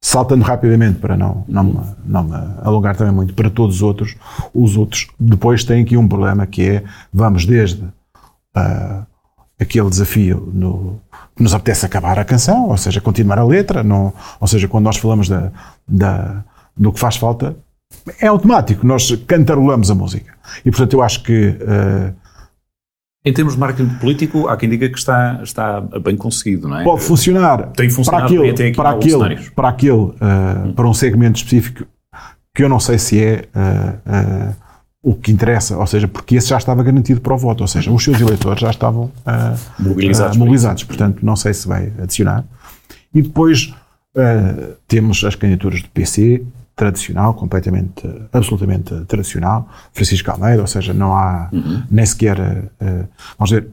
[0.00, 4.14] Saltando rapidamente para não, não, não me alongar também muito para todos os outros,
[4.54, 9.06] os outros depois têm aqui um problema que é, vamos desde uh,
[9.58, 11.00] aquele desafio no,
[11.34, 14.84] que nos apetece acabar a canção, ou seja, continuar a letra, não, ou seja, quando
[14.84, 15.50] nós falamos da,
[15.86, 16.44] da,
[16.76, 17.56] do que faz falta,
[18.20, 20.34] é automático, nós cantarolamos a música.
[20.64, 22.14] E portanto eu acho que uh,
[23.24, 26.84] em termos de marketing político, há quem diga que está, está bem conseguido, não é?
[26.84, 27.72] Pode funcionar.
[27.72, 30.14] Tem funcionado para aquele, para aquele, para, aquele uh,
[30.66, 30.72] hum.
[30.72, 31.84] para um segmento específico
[32.54, 34.54] que eu não sei se é uh,
[35.02, 37.90] o que interessa, ou seja, porque esse já estava garantido para o voto, ou seja,
[37.92, 39.12] os seus eleitores já estavam
[39.78, 42.44] mobilizados, mobilizados portanto não sei se vai adicionar.
[43.14, 43.72] E depois
[44.88, 46.42] temos as candidaturas do PC,
[46.78, 51.82] tradicional, completamente, absolutamente tradicional, Francisco Almeida, ou seja, não há uhum.
[51.90, 53.68] nem sequer, uh, vamos dizer,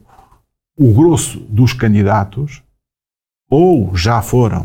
[0.76, 2.62] o grosso dos candidatos
[3.48, 4.62] ou já foram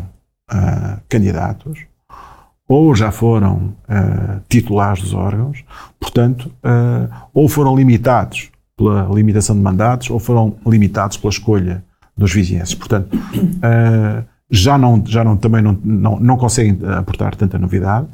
[0.51, 1.85] uh, candidatos
[2.67, 5.63] ou já foram uh, titulares dos órgãos,
[5.99, 6.51] portanto,
[7.33, 11.83] ou foram limitados pela limitação de mandatos ou foram limitados pela escolha
[12.17, 12.73] dos vizinhenses.
[12.73, 13.09] Portanto,
[14.49, 18.07] já não, já não, também não, não, não conseguem aportar tanta novidade.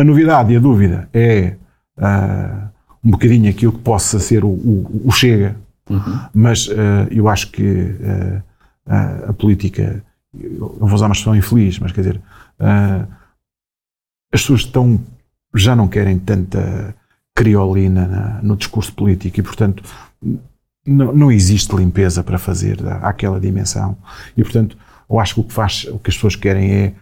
[0.00, 1.56] A novidade e a dúvida é
[1.98, 2.70] uh,
[3.04, 5.56] um bocadinho aquilo que possa ser o, o, o Chega,
[5.90, 6.20] uhum.
[6.32, 8.42] mas uh, eu acho que uh,
[9.28, 12.20] a política, eu vou usar uma expressão infeliz, mas quer dizer,
[14.32, 14.98] as pessoas estão,
[15.54, 16.94] já não querem tanta
[17.36, 19.84] criolina na, no discurso político e, portanto,
[20.86, 23.98] não, não existe limpeza para fazer àquela dimensão.
[24.34, 24.76] E, portanto,
[25.08, 26.94] eu acho que o que faz, o que as pessoas querem é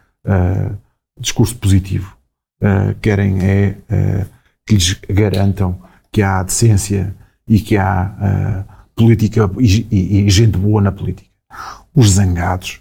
[1.18, 2.17] discurso positivo
[2.62, 4.26] uh, querem é uh,
[4.66, 5.78] que lhes garantam
[6.12, 7.14] que há decência
[7.46, 11.28] e que há uh, política e, e, e, gente boa na política.
[11.94, 12.80] Os zangados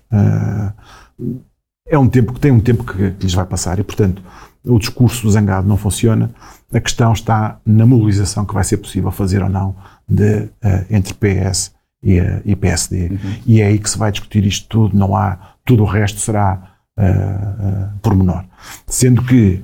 [1.90, 4.22] é um tempo que tem um tempo que, que lhes vai passar e, portanto,
[4.64, 6.30] o discurso zangado não funciona.
[6.74, 9.76] A questão está na mobilização que vai ser possível fazer ou não
[10.08, 10.50] de, uh,
[10.90, 11.72] entre PS
[12.04, 13.08] e, uh, e PSD.
[13.08, 13.18] Uhum.
[13.46, 14.98] E é aí que se vai discutir isto tudo.
[14.98, 15.56] Não há.
[15.64, 18.44] Tudo o resto será uh, pormenor.
[18.86, 19.64] Sendo que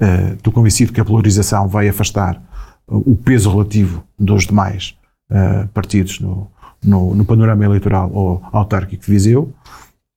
[0.00, 2.40] uh, estou convencido que a polarização vai afastar
[2.86, 4.96] o peso relativo dos demais
[5.30, 6.50] uh, partidos no,
[6.82, 9.52] no, no, panorama eleitoral ou autárquico de Viseu,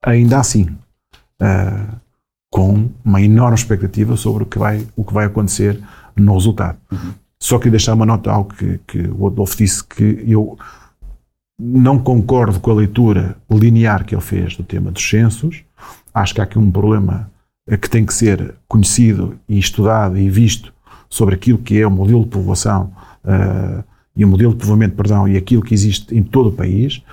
[0.04, 0.64] ainda assim,
[1.42, 1.96] uh,
[2.52, 5.80] com uma enorme expectativa sobre o que vai, o que vai acontecer
[6.16, 6.78] no resultado.
[6.92, 7.14] Uhum.
[7.40, 10.58] Só queria deixar uma nota ao que, que o Adolfo disse, que eu
[11.60, 15.64] não concordo com a leitura linear que ele fez do tema dos censos,
[16.14, 17.32] acho que há aqui um problema
[17.68, 20.74] eh, que tem que ser conhecido e estudado e visto
[21.10, 22.92] sobre aquilo que é o modelo de povoação
[23.24, 23.84] uh,
[24.16, 27.04] e o modelo de povoamento, perdão, e aquilo que existe em todo o país,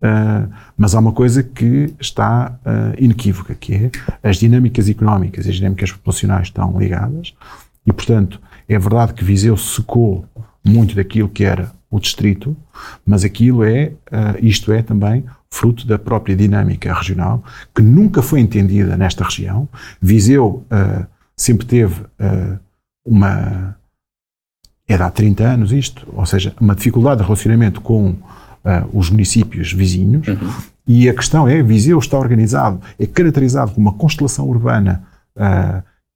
[0.00, 3.90] uh, mas há uma coisa que está uh, inequívoca, que é
[4.22, 7.34] as dinâmicas económicas e as dinâmicas populacionais estão ligadas
[7.84, 10.24] e, portanto, é verdade que Viseu secou
[10.64, 12.56] muito daquilo que era o distrito,
[13.04, 13.92] mas aquilo é,
[14.42, 17.42] isto é também fruto da própria dinâmica regional,
[17.74, 19.68] que nunca foi entendida nesta região.
[20.00, 21.06] Viseu uh,
[21.36, 22.58] sempre teve uh,
[23.04, 23.76] uma.
[24.86, 28.18] É de há 30 anos isto, ou seja, uma dificuldade de relacionamento com uh,
[28.92, 30.26] os municípios vizinhos.
[30.26, 30.52] Uhum.
[30.86, 35.04] E a questão é: Viseu está organizado, é caracterizado como uma constelação urbana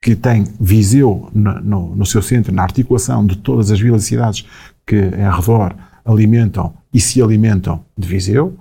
[0.03, 4.07] que tem Viseu no, no, no, seu centro, na articulação de todas as vilas e
[4.07, 4.45] cidades
[4.85, 8.59] que em redor alimentam e se alimentam de Viseu.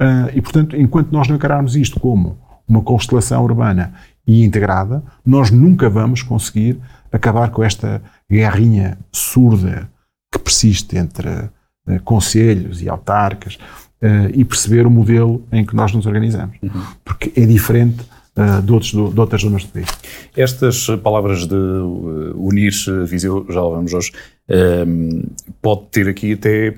[0.00, 3.94] Uh, e, portanto, enquanto nós não encararmos isto como uma constelação urbana
[4.26, 6.78] e integrada, nós nunca vamos conseguir
[7.10, 9.90] acabar com esta guerrinha surda
[10.30, 13.54] que persiste entre uh, conselhos e autarcas
[14.02, 16.56] uh, e perceber o modelo em que nós nos organizamos.
[16.62, 16.82] Uhum.
[17.02, 18.04] Porque é diferente
[18.36, 19.88] uh, de, outros, de, outras zonas do país.
[20.36, 21.56] Estas palavras de
[22.36, 22.72] unir
[23.06, 24.12] Viseu, já lá vamos hoje,
[25.60, 26.74] pode ter aqui até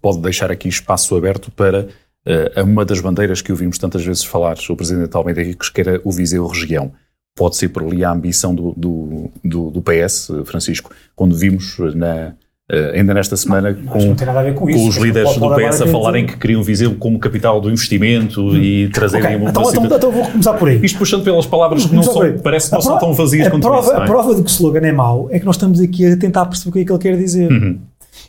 [0.00, 1.86] pode deixar aqui espaço aberto para
[2.26, 6.00] uh, uma das bandeiras que ouvimos tantas vezes falar, o Presidente Almeida Ricos, que era
[6.04, 6.92] o Viseu Região.
[7.36, 12.34] Pode ser por ali a ambição do, do, do, do PS, Francisco, quando vimos na,
[12.72, 16.24] Uh, ainda nesta semana não, com, com, com isso, os líderes do PS a falarem
[16.24, 18.56] que queriam Viseu como capital do investimento hum.
[18.56, 20.80] e trazerem okay, então, então, então, vou começar por aí.
[20.82, 23.86] Isto puxando pelas palavras que não são, parece que não são tão vazias quanto prova,
[23.86, 23.92] isso.
[23.92, 23.96] É?
[23.98, 26.46] A prova de que o slogan é mau é que nós estamos aqui a tentar
[26.46, 27.52] perceber o que é que ele quer dizer.
[27.52, 27.80] Uhum.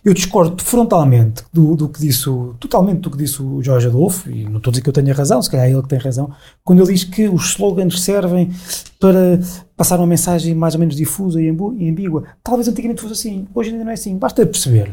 [0.03, 2.25] Eu discordo frontalmente do, do, que disse,
[2.59, 5.13] totalmente do que disse o Jorge Adolfo, e não estou a dizer que eu tenha
[5.13, 6.31] razão, se calhar é ele que tem razão,
[6.63, 8.51] quando ele diz que os slogans servem
[8.99, 9.39] para
[9.75, 12.23] passar uma mensagem mais ou menos difusa e ambígua.
[12.43, 14.17] Talvez antigamente fosse assim, hoje ainda não é assim.
[14.17, 14.91] Basta perceber.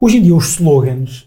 [0.00, 1.26] Hoje em dia, os slogans,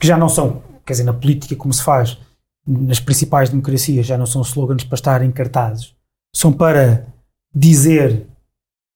[0.00, 2.18] que já não são, quer dizer, na política, como se faz
[2.66, 5.94] nas principais democracias, já não são slogans para estar em cartazes,
[6.34, 7.06] são para
[7.54, 8.26] dizer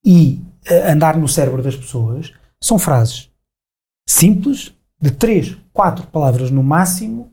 [0.04, 2.32] e uh, andar no cérebro das pessoas,
[2.62, 3.28] são frases
[4.08, 7.30] simples, de três, quatro palavras no máximo,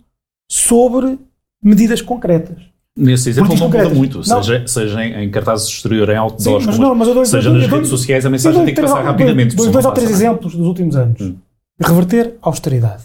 [0.49, 1.19] sobre
[1.61, 2.63] medidas concretas.
[2.95, 4.41] Nesse exemplo não muda muito, Não.
[4.43, 7.25] seja, seja em, em cartazes exterior, em outdoors, Sim, mas como- não, mas eu dou-
[7.25, 9.55] seja eu dou- nas dou- redes sociais, a mensagem tem que passar dois- rapidamente.
[9.55, 11.19] Dois, dois ou três exemplos dos últimos anos.
[11.21, 11.35] Hum.
[11.79, 13.03] Reverter a austeridade.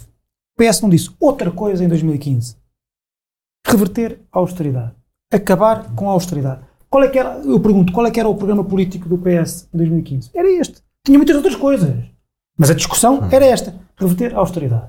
[0.57, 2.55] O PS não disse outra coisa em 2015.
[3.67, 4.91] Reverter a austeridade.
[5.31, 6.61] Acabar com a austeridade.
[6.89, 9.67] Qual é que era, eu pergunto, qual é que era o programa político do PS
[9.73, 10.29] em 2015?
[10.33, 10.77] Era este.
[11.05, 11.95] Tinha muitas outras coisas.
[12.57, 13.73] Mas a discussão era esta.
[13.97, 14.87] Reverter a austeridade.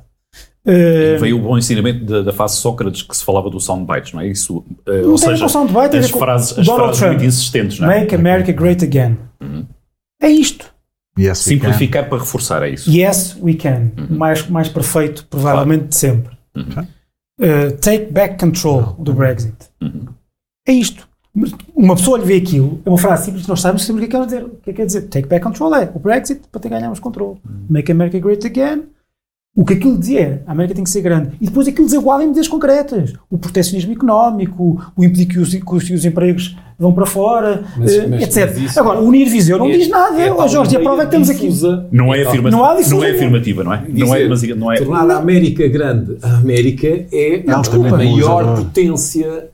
[0.67, 4.21] Eh, Veio o bom ensinamento da, da fase Sócrates que se falava do soundbites, não
[4.21, 4.29] é?
[4.29, 7.13] Isso, eh, Não ou seja, soundbite, as frases, as Donald frases Trump.
[7.13, 8.01] muito insistentes, não é?
[8.01, 9.19] Make America Great Again.
[9.43, 9.67] Uhum.
[10.23, 10.73] É isto.
[11.19, 11.61] Yes, we can.
[11.67, 12.91] Simplificar para reforçar, é isso.
[12.91, 13.93] Yes, we can.
[14.11, 16.35] Mais, mais perfeito, provavelmente, de sempre.
[16.57, 19.55] Uh, take back control do Brexit.
[20.67, 21.07] É isto.
[21.35, 24.17] Mas Uma pessoa lhe vê aquilo, é uma frase simples, nós sabemos sempre o que
[24.17, 24.45] é que quer dizer.
[24.45, 25.01] O que é que quer dizer?
[25.03, 27.39] Take back control é o Brexit para ter ganharmos controle.
[27.69, 28.83] Make America great again.
[29.57, 31.31] O que aquilo dizia é, a América tem que ser grande.
[31.41, 33.13] E depois aquilo desaguava em medidas concretas.
[33.31, 38.07] O proteccionismo económico, o impedir que os, que os, empregos vão para fora, Mas- eh,
[38.09, 38.51] mas- etc.
[38.53, 40.21] mas isso- Agora, o Unir Viseu não É- diz nada.
[40.21, 41.49] é tal Jorge, e a prova é que estamos aqui.
[41.93, 43.85] Não é afirmativa, Não há não, é afirmativa, não é?
[43.89, 44.77] Não é, mas não é.
[44.79, 46.17] tornar a América grande.
[46.21, 49.51] A América é a altamente maior potência,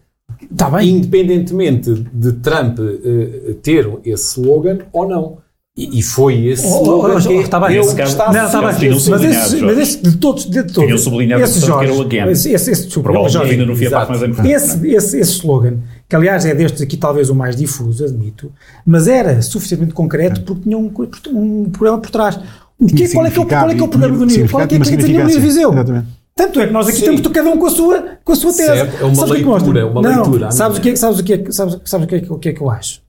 [0.50, 0.88] Está bem.
[0.90, 5.38] independentemente de Trump eh, ter esse slogan ou não.
[5.76, 7.76] E, e foi esse Oh, oh, slogan oh, que oh, tá bem.
[7.94, 8.90] caso- está Não, está Mas bem.
[8.90, 9.64] Mas esse, Jorge.
[9.64, 10.84] mas esse de todos, de todos.
[10.84, 12.32] Tinham sublinhado, esse portanto, que era o Jorge, again.
[12.32, 14.52] Esse, esse, esse, desculpa, Provavelmente Jorge, ainda não a parte mais importante.
[14.52, 15.76] esse, esse, esse slogan,
[16.08, 18.52] que aliás é destes aqui talvez o mais difuso, admito,
[18.84, 20.92] mas era suficientemente concreto porque tinha um,
[21.32, 22.38] um programa por trás.
[22.78, 24.48] O que, qual, é que é o, qual é que é o programa do Nilo?
[24.48, 25.72] Qual é que é que significado, quer dizer tinha uma Nilo Viseu?
[25.72, 26.06] Exatamente.
[26.40, 27.04] Tanto é que nós aqui Sim.
[27.04, 28.66] temos cada um com a sua, com a sua tese.
[28.66, 29.72] Certo, é uma Sabes mostra?
[29.72, 31.78] leitura, é uma Não, leitura, a Sabes o que é, sabes o que é, sabes,
[31.84, 33.02] sabes o que é, que- o que é que eu acho?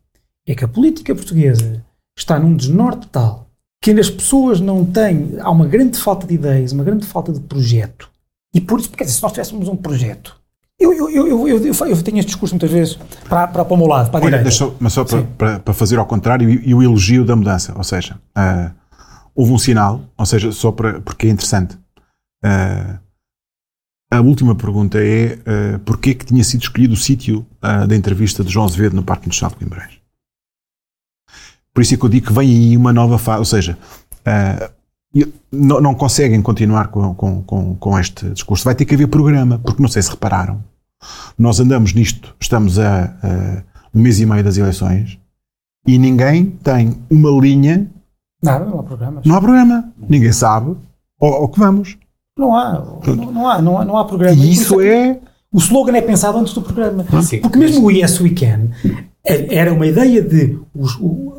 [0.48, 1.84] É que a política portuguesa
[2.18, 3.48] está num desnorte tal
[3.82, 7.40] que as pessoas não têm, há uma grande falta de ideias, uma grande falta de
[7.40, 8.10] projeto.
[8.54, 10.36] E por isso, quer dizer, se nós tivéssemos um projeto,
[10.80, 13.88] eu, eu, eu, eu, eu, tenho este discurso muitas vezes para, para, para o meu
[13.88, 14.44] lado, para a Olha, direita.
[14.44, 17.84] deixa, mas só para, para, para fazer ao contrário e, o elogio da mudança, ou
[17.84, 18.72] seja, ah,
[19.34, 21.78] houve um sinal, ou seja, só para, porque é interessante.
[22.44, 23.00] Ah,
[24.12, 28.44] a última pergunta é ah, porquê que tinha sido escolhido o sítio ah, da entrevista
[28.44, 30.00] de João Azevedo no Parque Industrial de Coimbrões.
[31.74, 33.78] Por isso é que eu digo que vem aí uma nova fase, ou seja,
[35.16, 38.66] e- não, não conseguem continuar com, com, com, com este discurso.
[38.66, 40.62] Vai ter que haver programa, porque não sei se repararam.
[41.38, 45.18] Nós andamos nisto, estamos a, a um mês e meio das eleições
[45.88, 47.90] e ninguém tem uma linha,
[48.44, 49.26] Nada, não há programas.
[49.26, 50.76] não há programa, ninguém sabe
[51.20, 51.98] ao, ao que vamos.
[52.38, 52.74] Não há,
[53.06, 54.44] não, não há, não há, não há programa.
[54.44, 55.20] E isso é.
[55.54, 57.06] O slogan é pensado antes do programa.
[57.22, 57.42] Sim.
[57.42, 58.70] Porque mesmo o Yes We Can
[59.24, 60.58] eh, era uma ideia de.
[60.74, 61.32] os- o-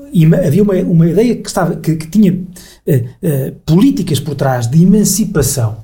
[0.47, 2.39] havia uma, uma ideia que, estava, que, que tinha
[2.87, 5.79] eh, eh, políticas por trás de emancipação.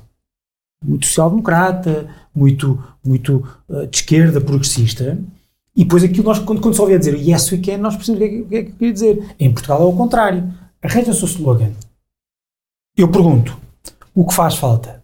[0.85, 5.17] Muito social-democrata, muito, muito eh, de esquerda, progressista.
[5.75, 8.49] E depois aquilo, nós, quando, quando só ouvia dizer Yes We Can, nós percebemos o
[8.49, 9.35] que é que- que é que queria dizer.
[9.39, 10.43] Em Portugal é o contrário.
[10.83, 11.71] Arranja o seu slogan.
[12.95, 13.57] Eu pergunto:
[14.13, 14.98] o que faz falta?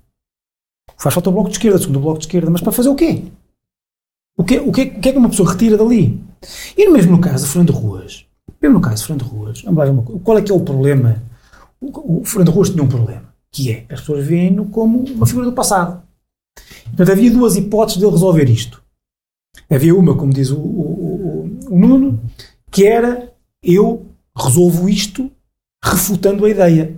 [0.97, 2.95] Faz falta o bloco de esquerda, segundo o bloco de esquerda, mas para fazer o
[2.95, 3.23] quê?
[4.37, 6.21] O que, o que, o que é que uma pessoa retira dali?
[6.77, 8.25] E mesmo no caso de Fernando Ruas,
[8.61, 9.63] mesmo no caso de Fernando Ruas,
[10.23, 11.23] qual é que é o problema?
[11.79, 15.45] O, o Fernando Ruas tinha um problema, que é, as pessoas veem-no como uma figura
[15.45, 16.03] do passado.
[16.85, 18.83] Portanto, havia duas hipóteses de ele resolver isto.
[19.69, 22.21] Havia uma, como diz o, o, o, o Nuno,
[22.71, 23.33] que era,
[23.63, 25.31] eu resolvo isto
[25.83, 26.95] refutando a ideia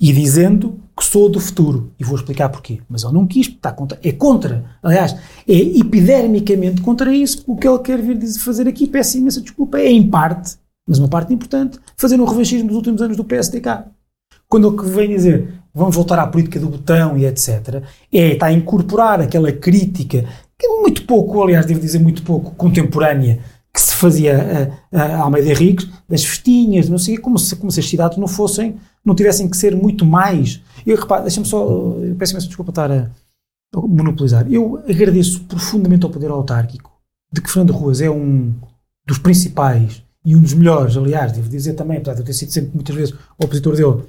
[0.00, 1.92] e dizendo que sou do futuro.
[1.98, 2.80] E vou explicar porquê.
[2.88, 4.64] Mas ele não quis, está contra, é contra.
[4.82, 5.16] Aliás,
[5.48, 7.44] é epidermicamente contra isso.
[7.46, 11.08] O que ele quer vir fazer aqui, peço imensa desculpa, é em parte, mas uma
[11.08, 13.84] parte importante, fazer um revanchismo dos últimos anos do PSDK.
[14.48, 17.82] Quando ele vem dizer vamos voltar à política do botão e etc.,
[18.12, 20.24] é, está a incorporar aquela crítica,
[20.56, 23.40] que é muito pouco, aliás, devo dizer muito pouco, contemporânea,
[23.74, 27.80] que se fazia a, a Almeida Henriques, das festinhas, não sei, como se, como se
[27.80, 30.62] as cidades não fossem, não tivessem que ser muito mais.
[30.86, 33.10] Eu reparo, deixa-me só, eu peço imensa desculpa estar a
[33.76, 34.46] monopolizar.
[34.48, 36.92] Eu agradeço profundamente ao poder autárquico
[37.32, 38.54] de que Fernando Ruas é um
[39.04, 42.52] dos principais e um dos melhores, aliás, devo dizer também, apesar de eu ter sido
[42.52, 44.04] sempre muitas vezes opositor dele,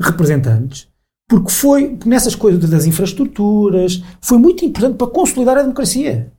[0.00, 0.88] representantes,
[1.28, 6.32] porque foi nessas coisas das infraestruturas, foi muito importante para consolidar a democracia.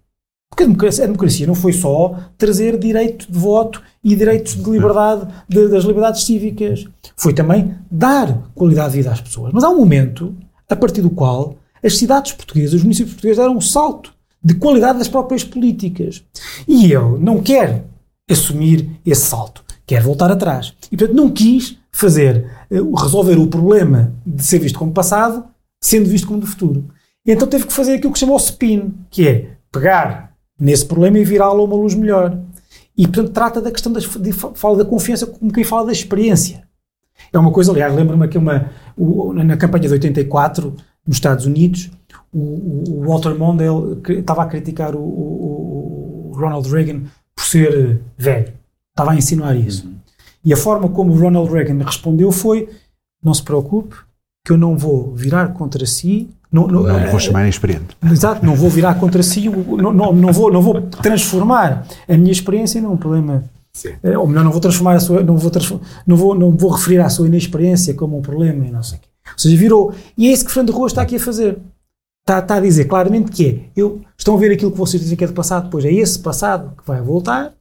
[0.52, 4.70] Porque a democracia, a democracia não foi só trazer direito de voto e direitos de
[4.70, 6.88] liberdade, de, das liberdades cívicas.
[7.16, 9.54] Foi também dar qualidade de vida às pessoas.
[9.54, 10.36] Mas há um momento
[10.70, 15.00] a partir do qual as cidades portuguesas, os municípios portugueses deram um salto de qualidade
[15.00, 16.22] das próprias políticas.
[16.68, 17.86] E ele não quer
[18.30, 20.74] assumir esse salto, quer voltar atrás.
[20.92, 25.46] E, portanto, não quis fazer, eh, resolver o problema de ser visto como passado,
[25.82, 26.86] sendo visto como do futuro.
[27.26, 30.31] E então teve que fazer aquilo que se chama o spin, que é pegar
[30.62, 32.38] nesse problema e virá-lo a uma luz melhor.
[32.96, 36.64] E, portanto, trata da questão, das, de, fala da confiança como quem fala da experiência.
[37.34, 40.76] É uma coisa, aliás, lembro-me que uma, o, na campanha de 84,
[41.08, 41.90] nos Estados Unidos,
[42.32, 42.40] o,
[42.90, 47.04] o Walter Mondale estava a criticar o, o, Ronald Reagan
[47.36, 48.54] por ser velho.
[48.92, 49.88] Estava a insinuar isso.
[49.88, 49.96] Uhum.
[50.46, 52.70] E a forma como o Ronald Reagan respondeu foi:
[53.24, 53.96] não se preocupe,
[54.46, 56.30] que eu não vou virar contra si.
[56.52, 57.96] Não, não, não vou chamar inexperiente.
[58.04, 62.32] Exato, não vou virar contra si, não, não, não, vou, não vou transformar a minha
[62.32, 63.44] experiência num problema
[63.74, 63.94] Sim.
[64.04, 65.52] Eh, ou melhor, não vou transformar a sua, não vou,
[66.06, 69.02] não vou, não vou referir à sua inexperiência como um problema e não sei o
[69.02, 69.08] quê.
[69.32, 69.94] Ou seja, virou.
[70.18, 71.58] E é isso que Fernando Rua está aqui a fazer.
[72.22, 75.18] Está, está, a dizer claramente que é, eu, estão a ver aquilo que vocês dizem
[75.18, 77.54] que é do passado, pois é esse passado que vai voltar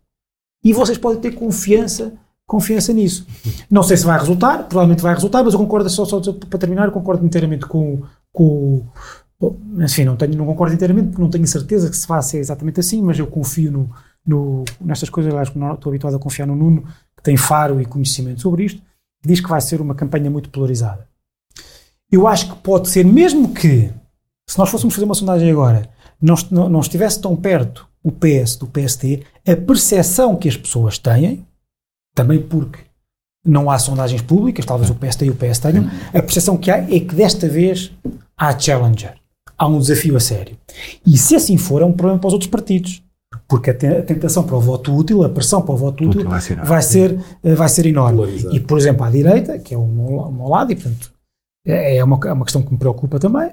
[0.63, 2.13] e vocês podem ter confiança,
[2.47, 3.27] confiança nisso.
[3.71, 6.85] Não sei se vai resultar, provavelmente vai resultar, mas eu concordo, só, só para terminar,
[6.85, 8.87] eu concordo inteiramente com, com
[9.79, 12.81] enfim, não, tenho, não concordo inteiramente porque não tenho certeza que se vá ser exatamente
[12.81, 13.91] assim, mas eu confio no,
[14.27, 16.85] no, nestas coisas, acho que estou habituado a confiar no Nuno,
[17.17, 18.83] que tem faro e conhecimento sobre isto,
[19.25, 21.09] diz que vai ser uma campanha muito polarizada.
[22.11, 23.91] Eu acho que pode ser, mesmo que,
[24.47, 25.89] se nós fôssemos fazer uma sondagem agora,
[26.21, 30.99] não, não, não estivesse tão perto o PS do PST, a percepção que as pessoas
[30.99, 31.47] têm,
[32.15, 32.81] também porque
[33.45, 36.79] não há sondagens públicas, talvez o PST e o PS tenham, a percepção que há
[36.79, 37.91] é que desta vez
[38.37, 39.15] há challenger,
[39.57, 40.57] há um desafio a sério.
[41.07, 43.03] E se assim for, é um problema para os outros partidos.
[43.47, 46.57] Porque a tentação para o voto útil, a pressão para o voto útil, vai ser,
[46.65, 48.23] vai ser, eh, vai ser enorme.
[48.53, 51.13] E, por exemplo, à direita, que é o meu, lado, e portanto
[51.65, 53.51] é, é uma, é uma questão que me preocupa também,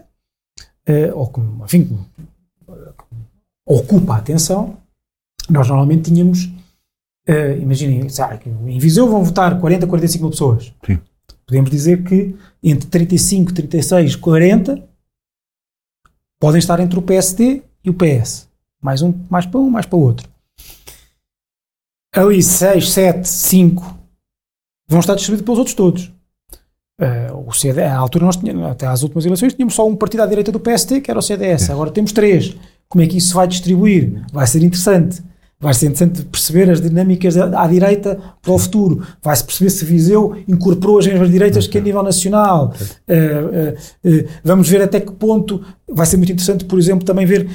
[0.86, 2.00] é, ou que, enfim,
[3.66, 4.78] ocupa a atenção,
[5.50, 6.50] nós normalmente tínhamos,
[7.28, 10.74] é, imaginem, sabe, em Viseu vão votar 40, 45 mil pessoas.
[10.86, 10.98] Sim.
[11.46, 14.88] Podemos dizer que entre 35, 36, 40
[16.40, 18.48] podem estar entre o PSD e o PS.
[18.82, 20.30] Mais um, mais para um, mais para o outro.
[22.16, 23.98] Ali 6, 7, 5
[24.90, 26.12] vão estar distribuídos pelos outros todos.
[27.00, 30.24] Uh, o CD, à altura nós tínhamos, até às últimas eleições, tínhamos só um partido
[30.24, 31.70] à direita do PST, que era o CDS.
[31.70, 32.56] Agora temos três.
[32.88, 34.26] Como é que isso se vai distribuir?
[34.32, 35.22] Vai ser interessante.
[35.60, 39.02] Vai ser interessante perceber as dinâmicas à direita para o futuro.
[39.24, 42.76] Vai-se perceber se Viseu incorporou as mesmas direitas que a nível nacional.
[43.10, 45.60] Uh, uh, uh, vamos ver até que ponto.
[45.90, 47.48] Vai ser muito interessante, por exemplo, também ver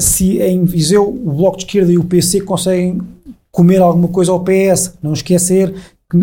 [0.00, 3.00] se em Viseu o Bloco de Esquerda e o PC conseguem
[3.52, 4.94] comer alguma coisa ao PS.
[5.00, 5.72] Não esquecer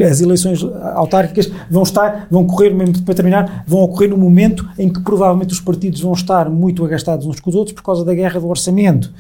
[0.04, 0.64] as eleições
[0.94, 5.54] autárquicas vão estar, vão correr, mesmo para terminar, vão ocorrer no momento em que provavelmente
[5.54, 8.48] os partidos vão estar muito agastados uns com os outros por causa da guerra do
[8.48, 9.12] orçamento.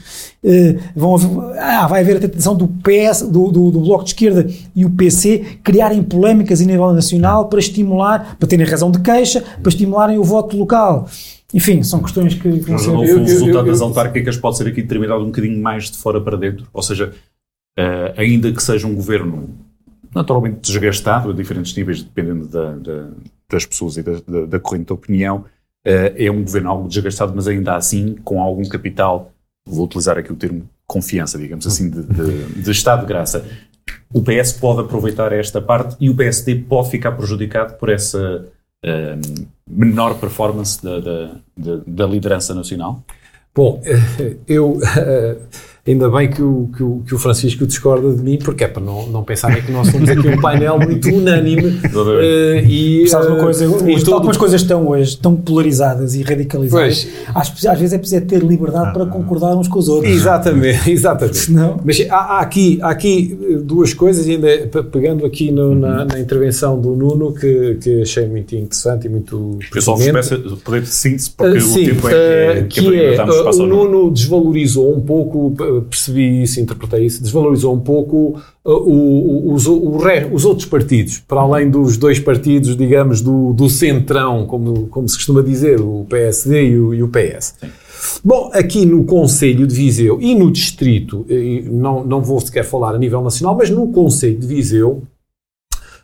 [0.44, 1.16] Uh, vão
[1.58, 4.90] ah, vai haver a tentação do PS, do, do, do, Bloco de Esquerda e o
[4.90, 10.18] PC criarem polémicas em nível nacional para estimular, para terem razão de queixa, para estimularem
[10.18, 11.08] o voto local.
[11.54, 12.92] Enfim, são questões que vão ser...
[12.92, 16.66] O resultado das autárquicas pode ser aqui determinado um bocadinho mais de fora para dentro,
[16.74, 17.14] ou seja,
[17.78, 19.50] uh, ainda que seja um governo
[20.14, 23.10] naturalmente desgastado a diferentes níveis, dependendo da, da,
[23.50, 25.46] das pessoas e da, da, corrente de opinião.
[25.86, 29.32] Uh, é um governo algo desgastado, mas ainda assim com algum capital,
[29.66, 33.46] vou utilizar aqui o termo confiança, digamos assim, de, de, de estado de graça.
[34.14, 38.46] O PS pode aproveitar esta parte e o PSD pode ficar prejudicado por essa
[38.86, 43.04] uh, menor performance da, da, da, liderança nacional?
[43.56, 43.82] Bom,
[44.48, 44.80] eu
[45.86, 48.84] Ainda bem que o, que o, que o Francisco discorda de mim, porque é para
[48.84, 51.70] não, não pensarem que nós somos aqui um painel muito unânime.
[51.70, 54.30] uh, e, Sabes uma coisa, uh, hoje, todo...
[54.30, 58.90] as coisas estão hoje tão polarizadas e radicalizadas, às, às, vezes é preciso ter liberdade
[58.90, 60.14] ah, para concordar uns com os outros.
[60.14, 61.52] Exatamente, exatamente.
[61.52, 61.80] Não?
[61.84, 64.48] Mas há, há, aqui, há aqui duas coisas, ainda
[64.92, 69.58] pegando aqui no, na, na, intervenção do Nuno, que, que achei muito interessante e muito.
[69.74, 73.00] Eu só peço poder de síntese, porque uh, sim, o tempo é, é, que, que
[73.00, 75.52] é, o Nuno desvalorizou um pouco
[75.90, 79.98] percebi isso, interpretei isso, desvalorizou um pouco uh, o, o, os, o,
[80.32, 85.16] os, outros partidos, para além dos dois partidos, digamos, do, do centrão, como, como se
[85.16, 87.56] costuma dizer, o PSD e o, e o PS.
[87.60, 87.68] Sim.
[88.24, 91.26] Bom, aqui no Conselho de Viseu e no Distrito,
[91.70, 95.04] não, não vou sequer falar a nível nacional, mas no Conselho de Viseu,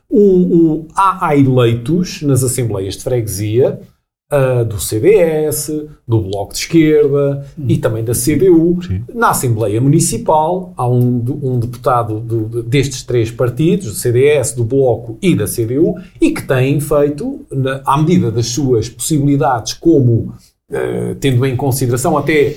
[0.09, 3.80] um, um, há, há eleitos nas Assembleias de Freguesia
[4.32, 5.71] uh, do CDS,
[6.07, 8.78] do Bloco de Esquerda e também da CDU.
[8.86, 9.03] Sim.
[9.13, 15.17] Na Assembleia Municipal há um, um deputado do- destes três partidos, do CDS, do Bloco
[15.21, 20.34] e da CDU, e que têm feito, na- à medida das suas possibilidades, como
[20.69, 22.55] eh, tendo em consideração até eh,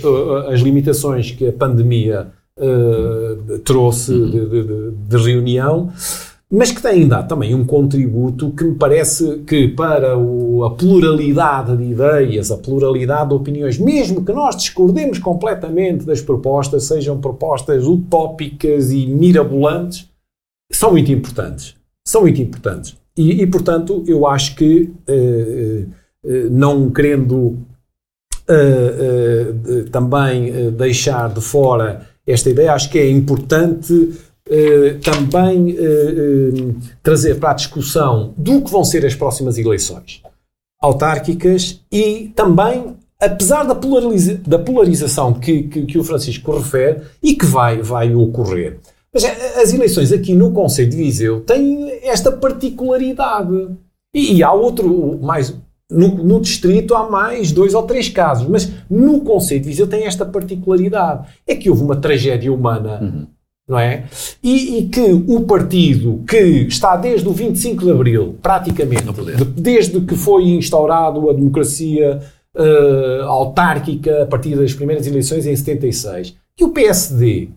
[0.52, 2.26] as limitações que a pandemia
[2.58, 5.90] eh, trouxe de, de- de- de reunião,
[6.52, 11.76] mas que têm dado também um contributo que me parece que para o- a pluralidade
[11.76, 17.86] de ideias, a pluralidade de opiniões, mesmo que nós discordemos completamente das propostas, sejam propostas
[17.86, 20.08] utópicas e mirabolantes,
[20.72, 21.76] são muito importantes.
[22.06, 22.96] São muito importantes.
[23.16, 25.84] E, e, portanto, eu acho que, eh,
[26.24, 27.58] eh, não querendo
[28.48, 34.12] eh, eh, eh, também eh, deixar de fora esta ideia, acho que é importante
[34.50, 40.22] eh, também eh, eh, trazer para a discussão do que vão ser as próximas eleições
[40.82, 47.34] autárquicas e também, apesar da, polariza- da polarização que, que, que o Francisco refere e
[47.34, 48.78] que vai, vai ocorrer.
[49.12, 53.68] Mas eh, as eleições aqui no Conselho de Viseu têm esta particularidade.
[54.14, 55.54] E, e há outro, mais.
[55.92, 60.06] No, no distrito há mais dois ou três casos, mas no Conselho de Viseu tem
[60.06, 61.28] esta particularidade.
[61.46, 63.28] É que houve uma tragédia humana
[63.70, 64.04] não é?
[64.42, 66.36] E, e que o partido que
[66.68, 72.20] está desde o 25 de Abril, praticamente, de- desde que foi instaurado a democracia
[72.56, 77.48] eh, autárquica a partir das primeiras eleições em 76, que o PSD,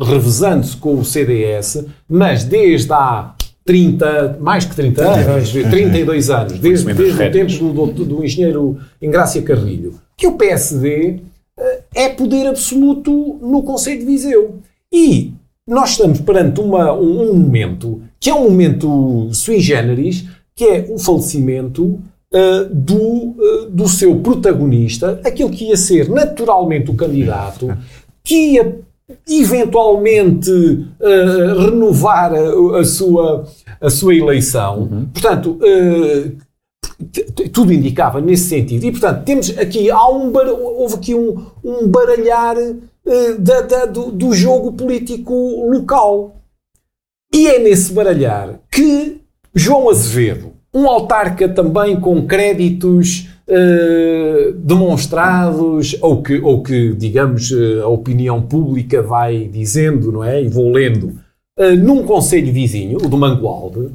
[0.00, 3.34] revezando-se com o CDS, mas desde há
[3.64, 8.78] 30, mais que 30 anos, 32 anos, desde, desde o tempo do, do, do engenheiro
[9.00, 11.20] Ingrácia Carrilho, que o PSD
[11.58, 14.58] eh, é poder absoluto no Conselho de Viseu.
[14.94, 15.32] E
[15.66, 20.24] nós estamos perante uma- um, um momento que é um momento sui generis,
[20.54, 21.98] que é o falecimento
[22.32, 27.76] eh, do, eh, do seu protagonista, aquele que ia ser naturalmente o candidato,
[28.24, 28.78] que ia
[29.28, 30.50] eventualmente
[31.00, 31.24] eh,
[31.64, 33.46] renovar a, a sua,
[33.80, 35.08] a sua eleição.
[35.12, 35.58] Portanto,
[37.12, 38.84] t- t- tudo indicava nesse sentido.
[38.84, 40.32] E, portanto, temos aqui, há um
[40.78, 42.56] houve aqui um, um baralhar
[43.38, 45.32] da- da- do, do jogo político
[45.70, 46.36] local.
[47.32, 49.20] E é nesse baralhar que
[49.54, 57.80] João Azevedo, um autarca também com créditos eh, demonstrados, ou que, ou que, digamos, eh,
[57.82, 60.42] a opinião pública vai dizendo, não é?
[60.42, 61.18] E vou lendo,
[61.58, 63.90] eh, num conselho vizinho, o do Mangualde,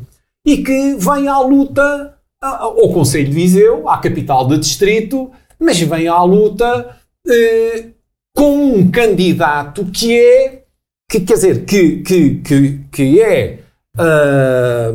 [0.45, 5.29] e que vem à luta a- ao Conselho de Viseu, à capital do distrito,
[5.59, 6.95] mas vem à luta
[7.27, 7.87] eh,
[8.39, 10.63] com um candidato que é,
[11.11, 13.59] que, quer dizer, que, que, que, que é
[13.97, 14.93] ah,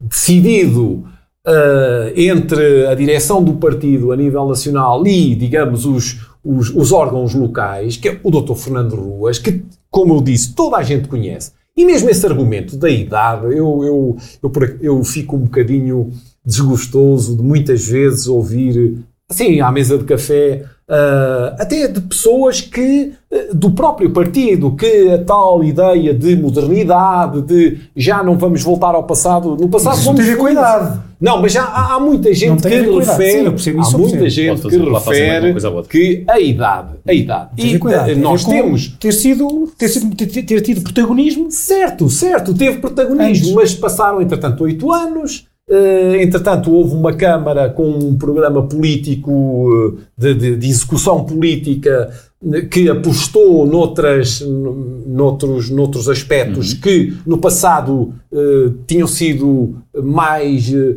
[0.00, 1.04] decidido
[1.46, 7.32] ah, entre a direção do partido a nível nacional e, digamos, os, os, os órgãos
[7.32, 8.56] locais, que é o Dr.
[8.56, 11.52] Fernando Ruas, que, como eu disse, toda a gente conhece.
[11.76, 16.10] E mesmo esse argumento da idade, eu, eu, eu, eu fico um bocadinho
[16.44, 18.98] desgostoso de muitas vezes ouvir,
[19.30, 25.10] assim, à mesa de café, ah, até de pessoas que, ah, do próprio partido, que
[25.10, 30.12] a tal ideia de modernidade, de já não vamos voltar ao passado, no passado Isso
[30.12, 31.00] não vamos com a idade.
[31.20, 34.76] Não, mas já há, há muita Não gente que refere, Sim, há muita gente que
[34.76, 35.54] refere
[35.88, 37.50] que a idade, a idade.
[37.56, 38.10] E com a idade.
[38.10, 41.50] eh, Tem a ver nós temos ter sido, ter, sido, ter, ter tido protagonismo.
[41.50, 43.52] Certo, certo, teve protagonismo, Antes.
[43.54, 45.46] mas passaram, entretanto, oito anos.
[45.70, 52.10] Eh, entretanto, houve uma Câmara com um programa político eh, de, de- de execução política
[52.52, 60.96] eh, que apostou noutras, noutros, noutros aspectos que no passado eh, tinham sido mais eh,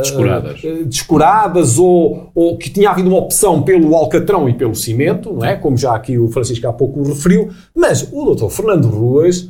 [0.00, 0.60] Descuradas.
[0.64, 5.44] eh, descuradas ou, ou que tinha havido uma opção pelo alcatrão e pelo cimento, não
[5.44, 5.54] é?
[5.54, 8.48] Como já aqui o Francisco há pouco referiu, mas o Dr.
[8.48, 9.48] Fernando Ruas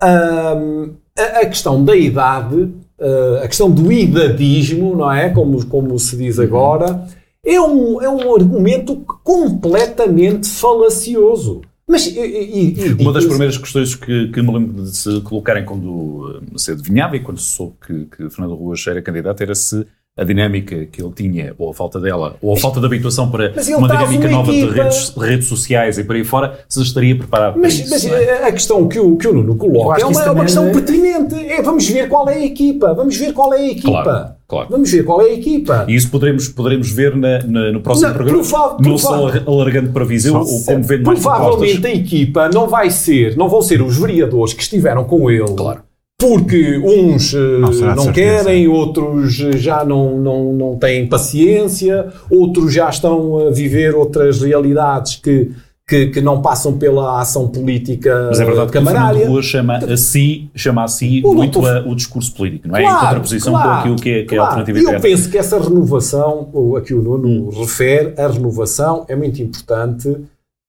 [0.00, 2.70] a questão da idade,
[3.00, 5.30] ah, a questão do idadismo, não é?
[5.30, 7.06] Como, como se diz agora,
[7.44, 11.62] é um, é um argumento completamente falacioso.
[11.90, 15.64] Mas, e, e- e- Uma das primeiras questões que, que me lembro de se colocarem
[15.64, 19.54] quando eh, se adivinhava e quando se soube que, que Fernando Ruas era candidato era
[19.54, 19.86] se
[20.18, 23.52] a dinâmica que ele tinha, ou a falta dela, ou a falta de habituação para
[23.76, 27.16] uma dinâmica uma nova de equipa- redes, redes sociais e por aí fora, se estaria
[27.16, 27.90] preparado para Mas, isso.
[27.90, 28.48] mas não é?
[28.48, 31.34] a questão que o, que o Nuno coloca é uma, é uma questão é- pertinente.
[31.36, 32.92] É, vamos ver qual é a equipa.
[32.94, 34.02] Vamos ver qual é a equipa.
[34.02, 34.66] Claro, claro.
[34.70, 35.84] Vamos ver qual é a equipa.
[35.88, 39.44] E isso poderemos, poderemos ver na- na- no próximo Não, programa, prova- não só prova-
[39.46, 43.62] alargando para Viseu, ou como vendo mais Provavelmente a equipa não vai ser, não vão
[43.62, 45.82] ser os vereadores que estiveram com ele Claro.
[46.18, 52.88] Porque uns eh, Não não querem, outros já não, não, não têm paciência, outros já
[52.90, 55.52] estão a viver outras realidades que,
[55.86, 59.28] que, que não passam pela ação política Mas é verdade que o camarária.
[59.28, 62.76] Rua chama a si, chama a si O muito doutor- a- o discurso político, não
[62.76, 62.82] é?
[62.82, 64.42] em Claro, contraposição claro, com aquilo que é, que é a claro.
[64.58, 65.00] alternativa eu interna.
[65.00, 67.50] penso que essa renovação, a que o Nuno Hum.
[67.60, 70.18] refere, a renovação é muito importante, eh,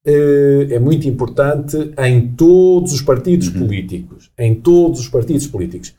[0.06, 3.60] é muito importante em todos os partidos Uhum.
[3.66, 4.30] políticos.
[4.38, 5.94] Em todos os partidos políticos.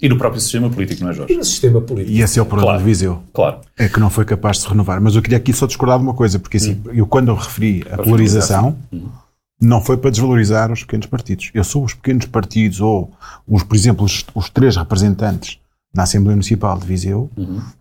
[0.00, 1.36] E no próprio sistema político, não é, E Jorge?
[1.36, 2.16] no sistema político.
[2.16, 2.78] E esse é o problema Claro.
[2.80, 3.22] de Viseu.
[3.32, 3.60] Claro.
[3.78, 5.00] É que não foi capaz de se renovar.
[5.00, 7.82] Mas eu queria aqui só discordar de uma coisa, porque assim, eu quando eu referi
[7.86, 9.24] a Para polarização, finalizar,
[9.62, 11.50] não foi para desvalorizar os pequenos partidos.
[11.54, 13.12] Eu sou os pequenos partidos, ou,
[13.48, 15.58] os, por exemplo, os, os três representantes
[15.94, 17.30] na Assembleia Municipal de Viseu,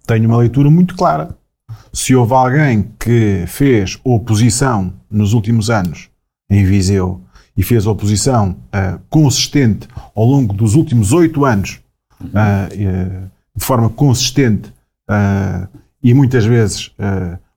[0.06, 1.36] tenho uma leitura muito clara.
[1.92, 6.10] Se houve alguém que fez oposição nos últimos anos
[6.50, 7.22] em Viseu
[7.56, 11.80] e fez oposição ah, consistente ao longo dos últimos oito anos,
[12.34, 13.22] ah, eh,
[13.56, 14.74] de forma consistente
[16.02, 16.92] e muitas vezes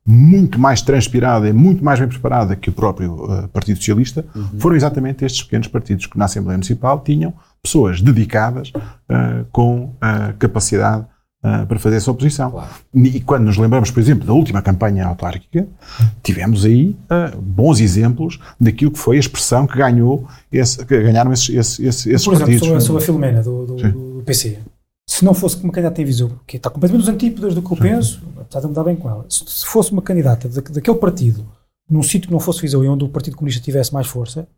[0.04, 4.24] muito mais transpirada e muito mais bem preparada que o próprio Partido Socialista,
[4.58, 8.72] foram exatamente estes pequenos partidos que na Assembleia Municipal tinham pessoas dedicadas
[9.52, 9.94] com
[10.38, 11.06] capacidade
[11.48, 12.62] ah, para fazer essa oposição.
[12.94, 15.66] E quando nos lembramos, por exemplo, da última campanha autárquica,
[16.22, 21.32] tivemos aí ah, bons exemplos daquilo que foi a expressão que ganhou esse- que ganharam
[21.32, 22.60] esses, esses, esses, Por exemplo, partidos.
[22.66, 23.90] sobre, a- sobre a Filomena do, do, Sim.
[23.90, 24.58] do PC.
[25.08, 27.76] Se não fosse uma candidata em Viseu, que está completamente nos antípodas do que eu
[27.76, 30.96] penso, apesar de me dar bem com ela, se, se fosse uma candidata da, daquele
[30.98, 31.46] partido,
[31.88, 34.48] num sítio que não fosse Viseu e onde o Partido Comunista tivesse mais força,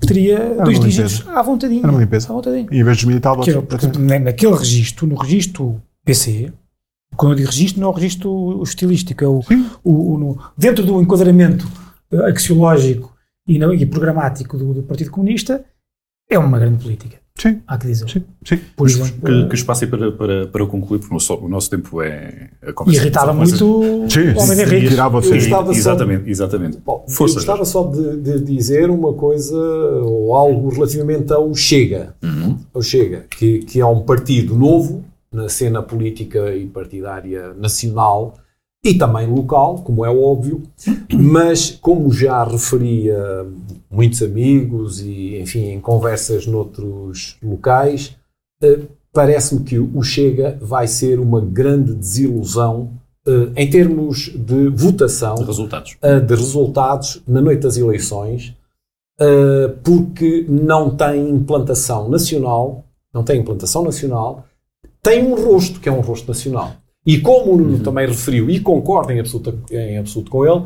[0.00, 1.80] teria dois dígitos à vontadinha.
[1.82, 2.28] Era uma limpeza.
[2.30, 2.66] À vontadinha.
[2.70, 3.80] Em vez dos mil e tal Que era, votos.
[3.84, 5.82] porque na- naquele registro, no registro
[6.12, 6.50] PC,
[7.16, 9.40] quando eu digo registro, não é o registro estilístico, é o,
[9.84, 11.68] o- o- no- dentro do enquadramento
[12.10, 13.14] eh, axiológico
[13.46, 15.62] e, não- e programático do, do Partido Comunista,
[16.30, 17.18] é uma grande política.
[17.38, 18.08] Sim, Há que dizer.
[18.08, 18.58] sim, sim.
[18.74, 21.70] Por Que, exemplo, que espaço aí para, para, para concluir, porque o nosso, o nosso
[21.70, 22.50] tempo é.
[22.62, 24.86] A e conversa irritava muito o homem Henrique.
[25.78, 26.78] Exatamente, exatamente.
[26.84, 32.16] Bom, Força, eu gostava só de, de dizer uma coisa ou algo relativamente ao Chega.
[32.74, 38.34] Ao Chega, que, que é um partido novo na cena política e partidária nacional
[38.84, 40.62] e também local, como é óbvio,
[41.12, 43.44] mas como já referi a
[43.90, 48.16] muitos amigos e, enfim, em conversas noutros locais,
[48.62, 48.80] eh,
[49.12, 52.92] parece-me que o Chega vai ser uma grande desilusão
[53.26, 55.96] eh, em termos de votação Resultados.
[56.02, 58.54] uh, de resultados na noite das eleições,
[59.82, 64.46] porque não tem implantação nacional, não tem implantação nacional,
[65.02, 66.74] tem um rosto, que é um rosto nacional.
[67.06, 70.64] E como o Nuno também referiu, e concordo em absoluto, em absoluto com ele,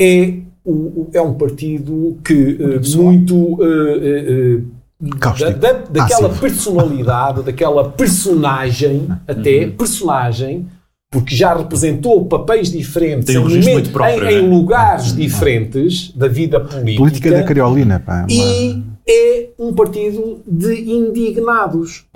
[0.00, 4.64] é, o, é um partido que uh, muito uh, uh,
[5.00, 6.40] da, da- daquela Ácido.
[6.40, 10.66] personalidade, daquela personagem, até personagem,
[11.10, 14.48] porque já representou papéis diferentes Tem um em, próprio, em- em né?
[14.56, 16.96] lugares diferentes da vida política.
[17.02, 18.20] Política da Cariolina, pá.
[18.20, 22.06] uma- E é um partido de indignados.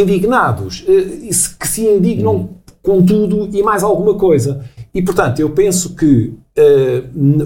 [0.00, 0.84] Indignados.
[0.88, 0.92] eh,
[1.22, 2.50] e que se indignam
[2.82, 4.64] com tudo e mais alguma coisa.
[4.94, 6.32] E, portanto, eu penso que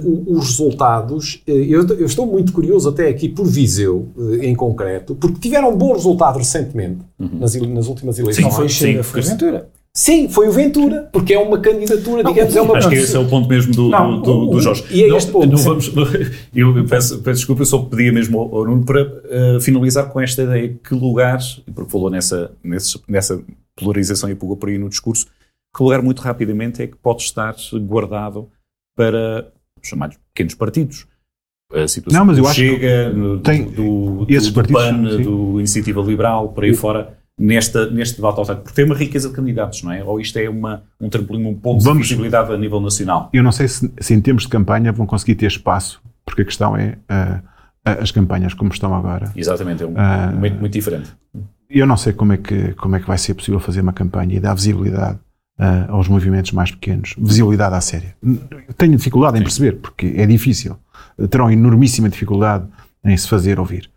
[0.04, 1.42] o- os resultados.
[1.46, 4.08] eh, eu, eu estou muito curioso, até aqui por Viseu,
[4.40, 8.44] eh, em concreto, porque tiveram um bom resultado recentemente, nas, ele- nas últimas eleições.
[8.96, 9.30] Sim, foi sim.
[9.30, 9.68] Ventura.
[9.96, 13.18] Sim, foi o Ventura, porque é uma candidatura, digamos, é uma Acho que esse é
[13.18, 14.84] o ponto mesmo do, Não, do, do, do Jorge.
[14.90, 15.48] e é não, este ponto.
[15.48, 15.90] não vamos,
[16.54, 20.20] eu peço, peço desculpa, eu só pedia mesmo ao, ao Nuno para eh, finalizar com
[20.20, 21.40] esta ideia que lugar,
[21.74, 23.42] porque falou nessa, nesse- nessa
[23.74, 25.26] polarização e pulou por aí no discurso,
[25.76, 27.56] que lugar muito rapidamente é que pode estar
[27.88, 28.48] guardado
[28.96, 29.48] para
[29.82, 31.06] os chamados pequenos partidos.
[31.72, 34.54] A situação Não, mas eu do acho que Chega, do, tem- do, do, esses do
[34.54, 35.22] partidos, PAN, sim.
[35.22, 38.64] do Iniciativa Liberal, por aí fora, nesta, neste debate autárquico.
[38.64, 40.04] Porque tem uma riqueza de candidatos, não é?
[40.04, 43.30] Ou isto é uma, um trampolim, um ponto Vamos- de visibilidade a nível nacional.
[43.32, 46.44] Eu não sei se, se em termos de campanha vão conseguir ter espaço, porque a
[46.44, 47.40] questão é ah,
[47.84, 49.32] as campanhas como estão agora.
[49.34, 50.30] Exatamente, é um Ah.
[50.34, 51.10] momento muito diferente.
[51.68, 54.36] Eu não sei como é que, como é que vai ser possível fazer uma campanha
[54.36, 55.18] e dar visibilidade
[55.58, 58.14] ah, aos movimentos mais pequenos, visibilidade à séria.
[58.76, 60.76] Tenho dificuldade em perceber, porque é difícil.
[61.30, 62.64] Terão enormíssima dificuldade
[63.04, 63.90] em se fazer ouvir.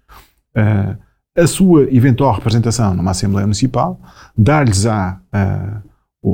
[0.56, 0.96] Ah,
[1.36, 4.00] a sua eventual representação numa Assembleia Municipal
[4.38, 5.82] dar-lhes a, a,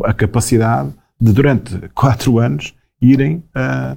[0.05, 0.89] a capacidade
[1.19, 3.95] de, durante quatro anos, irem ah,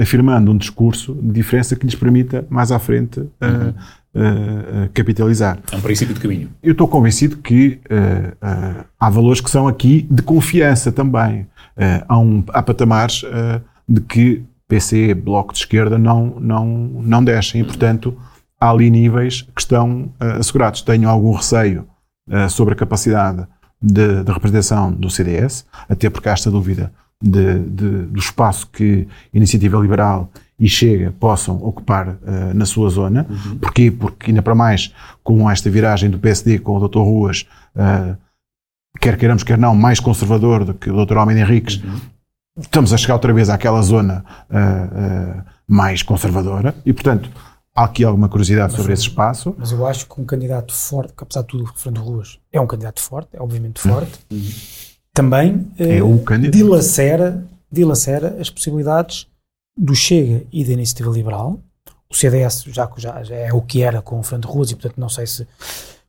[0.00, 3.22] afirmando um discurso de diferença que lhes permita, mais à frente,
[4.92, 5.58] capitalizar.
[5.70, 6.50] É um princípio de caminho.
[6.60, 7.78] Eu estou convencido que
[8.98, 11.46] há valores que são aqui de confiança também.
[12.08, 13.22] Há, um, há patamares
[13.88, 17.60] de que PC, Bloco de Esquerda não, não, não descem.
[17.60, 18.16] E, portanto,
[18.60, 20.82] há ali níveis que estão uh, assegurados.
[20.82, 21.86] Tenho algum receio
[22.28, 23.46] uh, sobre a capacidade
[23.80, 26.92] de, de, representação do CDS, até porque há esta dúvida
[27.22, 32.18] de, de, do espaço que Iniciativa Liberal e Chega possam ocupar uh,
[32.54, 33.26] na sua zona.
[33.28, 33.58] Uhum.
[33.58, 33.90] Porquê?
[33.90, 34.92] Porque, ainda para mais,
[35.22, 36.98] com esta viragem do PSD com o Dr.
[36.98, 37.46] Ruas,
[39.00, 41.18] quer queiramos, quer não, mais conservador do que o Dr.
[41.18, 42.00] Almeida Henriques, uhum.
[42.58, 44.24] estamos a chegar outra vez àquela zona
[45.68, 47.30] mais conservadora e, portanto,
[47.78, 49.54] há aqui alguma curiosidade mas, sobre esse espaço.
[49.56, 52.60] Mas eu acho que um candidato forte, que apesar de tudo, o Fernando Ruas é
[52.60, 54.50] um candidato forte, é obviamente forte, uhum.
[55.14, 56.56] também é candidato.
[56.56, 59.28] dilacera, dilacera as possibilidades
[59.76, 61.60] do Chega e da Iniciativa Liberal.
[62.10, 64.98] O CDS já, já, já é o que era com o Fernando Ruas e, portanto,
[64.98, 65.46] não sei se.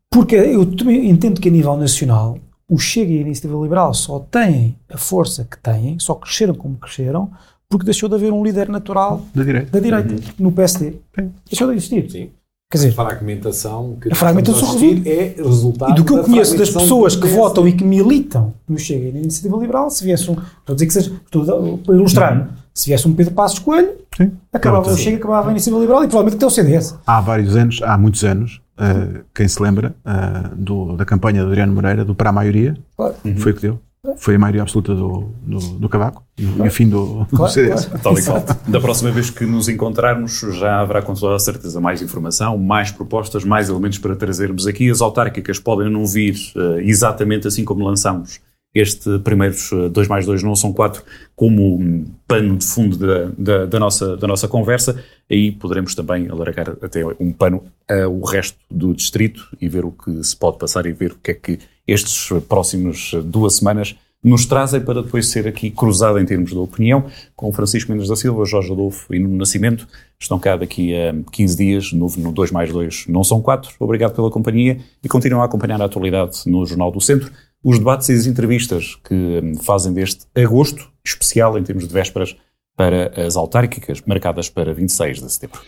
[0.09, 4.77] Porque eu entendo que a nível nacional o Chega e a Iniciativa Liberal só têm
[4.89, 7.31] a força que têm, só cresceram como cresceram,
[7.69, 10.19] porque deixou de haver um líder natural da direita, da direita uhum.
[10.39, 10.95] no PSD.
[11.17, 11.31] Sim.
[11.47, 12.09] Deixou de existir.
[12.09, 12.29] Sim.
[12.71, 16.69] Quer dizer, a fragmentação que a fragmentação é resultado e do que eu conheço das
[16.69, 20.33] pessoas que votam e que militam no Chega e na Iniciativa Liberal, se viesse um,
[20.33, 22.47] estou a dizer que seja, estou a ilustrar, uhum.
[22.73, 24.33] se viesse um Pedro Passos Coelho, Sim.
[24.53, 26.95] acabava o Chega, acabava a Iniciativa Liberal e provavelmente até o CDS.
[27.07, 31.47] Há vários anos, há muitos anos, uh, quem se lembra uh, do, da campanha do
[31.47, 33.15] Adriano Moreira, do Para a Maioria, claro.
[33.37, 33.79] foi o que deu.
[34.17, 37.85] Foi a maioria absoluta do, do, do Cavaco e o fim do, do claro, CDS.
[37.85, 38.01] Claro.
[38.01, 38.43] Tal e qual.
[38.67, 42.91] Da próxima vez que nos encontrarmos, já haverá com toda a certeza mais informação, mais
[42.91, 44.89] propostas, mais elementos para trazermos aqui.
[44.89, 48.39] As autárquicas podem não vir uh, exatamente assim como lançamos
[48.73, 51.03] este primeiros 2 mais 2 não são 4
[51.35, 56.69] como pano de fundo da, da, da, nossa, da nossa conversa, aí poderemos também alargar
[56.81, 60.91] até um pano ao resto do distrito e ver o que se pode passar e
[60.91, 61.59] ver o que é que
[61.91, 67.05] estes próximos duas semanas nos trazem para depois ser aqui cruzado em termos de opinião
[67.35, 69.87] com Francisco Mendes da Silva, Jorge Adolfo e no Nascimento.
[70.19, 73.71] Estão cá daqui a 15 dias, no 2 mais 2 não são 4.
[73.79, 77.31] Obrigado pela companhia e continuam a acompanhar a atualidade no Jornal do Centro
[77.63, 82.35] os debates e as entrevistas que hum, fazem deste agosto especial em termos de vésperas
[82.75, 85.59] para as autárquicas marcadas para 26 de setembro.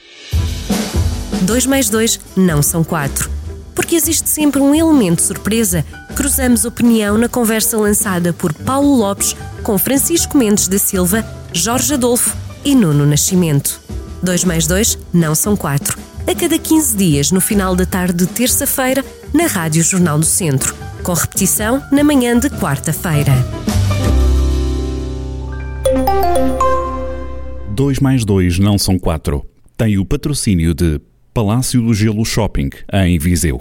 [1.42, 3.30] 2 mais 2 não são 4.
[3.74, 5.86] Porque existe sempre um elemento surpresa.
[6.16, 12.36] Cruzamos opinião na conversa lançada por Paulo Lopes com Francisco Mendes da Silva, Jorge Adolfo
[12.64, 13.82] e Nuno Nascimento.
[14.22, 15.98] 2 mais 2 não são 4.
[16.28, 19.04] A cada 15 dias, no final da tarde de terça-feira,
[19.34, 23.34] na Rádio Jornal do Centro com repetição na manhã de quarta-feira.
[27.70, 29.44] 2 mais 2 não são 4.
[29.76, 31.02] Tem o patrocínio de
[31.34, 33.58] Palácio do Gelo Shopping, em Viseu.